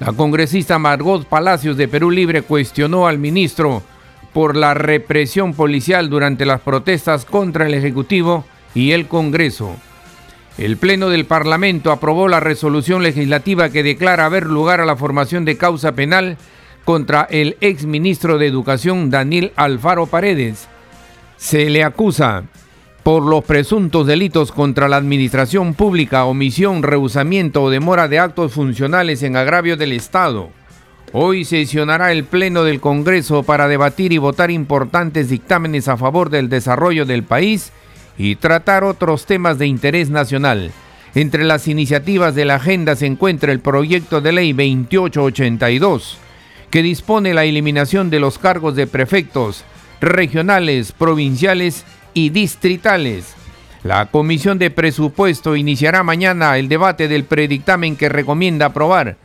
La 0.00 0.14
congresista 0.14 0.78
Margot 0.78 1.26
Palacios 1.26 1.76
de 1.76 1.86
Perú 1.86 2.10
Libre 2.10 2.40
cuestionó 2.40 3.06
al 3.06 3.18
ministro 3.18 3.82
por 4.32 4.56
la 4.56 4.72
represión 4.72 5.52
policial 5.52 6.08
durante 6.08 6.46
las 6.46 6.62
protestas 6.62 7.26
contra 7.26 7.66
el 7.66 7.74
Ejecutivo 7.74 8.46
y 8.74 8.92
el 8.92 9.08
Congreso. 9.08 9.76
El 10.56 10.78
Pleno 10.78 11.10
del 11.10 11.26
Parlamento 11.26 11.92
aprobó 11.92 12.28
la 12.28 12.40
resolución 12.40 13.02
legislativa 13.02 13.68
que 13.68 13.82
declara 13.82 14.24
haber 14.24 14.46
lugar 14.46 14.80
a 14.80 14.86
la 14.86 14.96
formación 14.96 15.44
de 15.44 15.58
causa 15.58 15.92
penal 15.92 16.38
contra 16.86 17.26
el 17.30 17.58
exministro 17.60 18.38
de 18.38 18.46
Educación 18.46 19.10
Daniel 19.10 19.52
Alfaro 19.54 20.06
Paredes. 20.06 20.66
Se 21.36 21.68
le 21.68 21.84
acusa 21.84 22.44
por 23.02 23.22
los 23.22 23.44
presuntos 23.44 24.06
delitos 24.06 24.52
contra 24.52 24.88
la 24.88 24.96
administración 24.96 25.74
pública, 25.74 26.24
omisión, 26.24 26.82
rehusamiento 26.82 27.62
o 27.62 27.70
demora 27.70 28.08
de 28.08 28.18
actos 28.18 28.52
funcionales 28.52 29.22
en 29.22 29.36
agravio 29.36 29.76
del 29.76 29.92
Estado. 29.92 30.50
Hoy 31.12 31.44
sesionará 31.44 32.12
el 32.12 32.24
Pleno 32.24 32.62
del 32.62 32.80
Congreso 32.80 33.42
para 33.42 33.68
debatir 33.68 34.12
y 34.12 34.18
votar 34.18 34.50
importantes 34.50 35.28
dictámenes 35.28 35.88
a 35.88 35.96
favor 35.96 36.30
del 36.30 36.48
desarrollo 36.48 37.04
del 37.04 37.24
país 37.24 37.72
y 38.16 38.36
tratar 38.36 38.84
otros 38.84 39.26
temas 39.26 39.58
de 39.58 39.66
interés 39.66 40.10
nacional. 40.10 40.70
Entre 41.14 41.42
las 41.42 41.66
iniciativas 41.66 42.34
de 42.34 42.44
la 42.44 42.56
agenda 42.56 42.94
se 42.94 43.06
encuentra 43.06 43.50
el 43.50 43.60
proyecto 43.60 44.20
de 44.20 44.32
ley 44.32 44.52
2882, 44.52 46.18
que 46.70 46.82
dispone 46.82 47.34
la 47.34 47.44
eliminación 47.44 48.10
de 48.10 48.20
los 48.20 48.38
cargos 48.38 48.76
de 48.76 48.86
prefectos 48.86 49.64
regionales, 50.00 50.92
provinciales 50.92 51.84
y 51.84 51.99
distritales. 52.14 53.34
La 53.82 54.06
Comisión 54.06 54.58
de 54.58 54.70
Presupuesto 54.70 55.56
iniciará 55.56 56.02
mañana 56.02 56.58
el 56.58 56.68
debate 56.68 57.08
del 57.08 57.24
predictamen 57.24 57.96
que 57.96 58.08
recomienda 58.08 58.66
aprobar 58.66 59.16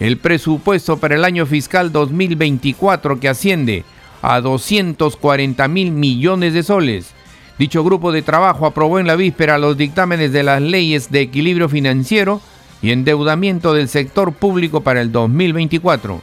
el 0.00 0.18
presupuesto 0.18 0.96
para 0.96 1.14
el 1.14 1.24
año 1.24 1.46
fiscal 1.46 1.92
2024 1.92 3.20
que 3.20 3.28
asciende 3.28 3.84
a 4.20 4.40
240 4.40 5.68
mil 5.68 5.92
millones 5.92 6.54
de 6.54 6.62
soles 6.62 7.14
Dicho 7.58 7.84
grupo 7.84 8.12
de 8.12 8.22
trabajo 8.22 8.66
aprobó 8.66 8.98
en 8.98 9.06
la 9.06 9.14
víspera 9.14 9.58
los 9.58 9.76
dictámenes 9.76 10.32
de 10.32 10.42
las 10.42 10.60
leyes 10.60 11.10
de 11.10 11.20
equilibrio 11.20 11.68
financiero 11.68 12.40
y 12.82 12.90
endeudamiento 12.90 13.74
del 13.74 13.88
sector 13.88 14.32
público 14.32 14.80
para 14.80 15.00
el 15.00 15.12
2024. 15.12 16.20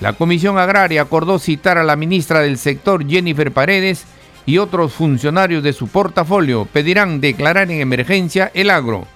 La 0.00 0.14
Comisión 0.14 0.58
Agraria 0.58 1.02
acordó 1.02 1.38
citar 1.38 1.78
a 1.78 1.84
la 1.84 1.94
ministra 1.94 2.40
del 2.40 2.58
sector 2.58 3.06
Jennifer 3.06 3.52
Paredes 3.52 4.06
y 4.46 4.58
otros 4.58 4.92
funcionarios 4.92 5.62
de 5.62 5.72
su 5.72 5.88
portafolio 5.88 6.64
pedirán 6.64 7.20
declarar 7.20 7.70
en 7.70 7.80
emergencia 7.80 8.50
el 8.54 8.70
agro. 8.70 9.06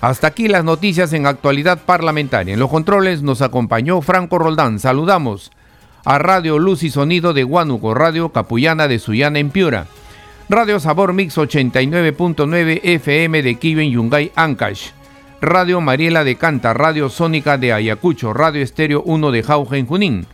Hasta 0.00 0.26
aquí 0.26 0.48
las 0.48 0.64
noticias 0.64 1.12
en 1.12 1.26
actualidad 1.26 1.78
parlamentaria. 1.78 2.54
En 2.54 2.60
los 2.60 2.70
controles 2.70 3.22
nos 3.22 3.40
acompañó 3.40 4.02
Franco 4.02 4.38
Roldán. 4.38 4.78
Saludamos 4.78 5.50
a 6.04 6.18
Radio 6.18 6.58
Luz 6.58 6.82
y 6.82 6.90
Sonido 6.90 7.32
de 7.32 7.44
Huánuco, 7.44 7.94
Radio 7.94 8.28
Capullana 8.28 8.88
de 8.88 8.98
Sullana 8.98 9.38
en 9.38 9.50
Piura. 9.50 9.86
Radio 10.50 10.78
Sabor 10.78 11.14
Mix 11.14 11.38
89.9 11.38 12.80
FM 12.82 13.42
de 13.42 13.54
Kiven 13.54 13.90
Yungay 13.90 14.30
Ancash. 14.36 14.90
Radio 15.40 15.80
Mariela 15.80 16.24
de 16.24 16.36
Canta, 16.36 16.74
Radio 16.74 17.08
Sónica 17.08 17.56
de 17.56 17.72
Ayacucho, 17.72 18.34
Radio 18.34 18.62
Estéreo 18.62 19.02
1 19.06 19.30
de 19.30 19.42
Jauja 19.42 19.78
en 19.78 19.86
Junín. 19.86 20.26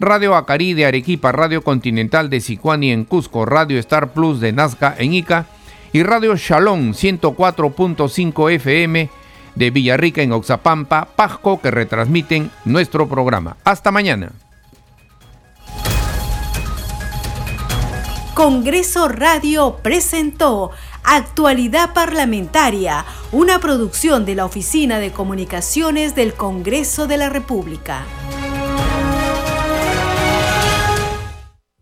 Radio 0.00 0.34
Acari 0.34 0.74
de 0.74 0.86
Arequipa, 0.86 1.32
Radio 1.32 1.62
Continental 1.62 2.28
de 2.28 2.40
Sicuani 2.40 2.90
en 2.90 3.04
Cusco, 3.04 3.46
Radio 3.46 3.78
Star 3.78 4.12
Plus 4.12 4.40
de 4.40 4.52
Nazca 4.52 4.94
en 4.98 5.14
Ica 5.14 5.46
y 5.92 6.02
Radio 6.02 6.36
Shalom 6.36 6.92
104.5 6.92 8.52
FM 8.52 9.08
de 9.54 9.70
Villarrica 9.70 10.22
en 10.22 10.32
Oxapampa, 10.32 11.06
Pasco 11.14 11.60
que 11.60 11.70
retransmiten 11.70 12.50
nuestro 12.64 13.08
programa. 13.08 13.56
Hasta 13.64 13.92
mañana. 13.92 14.32
Congreso 18.34 19.06
Radio 19.06 19.78
presentó 19.80 20.72
Actualidad 21.04 21.94
Parlamentaria, 21.94 23.04
una 23.30 23.60
producción 23.60 24.24
de 24.24 24.34
la 24.34 24.44
Oficina 24.44 24.98
de 24.98 25.12
Comunicaciones 25.12 26.16
del 26.16 26.34
Congreso 26.34 27.06
de 27.06 27.16
la 27.16 27.28
República. 27.28 28.04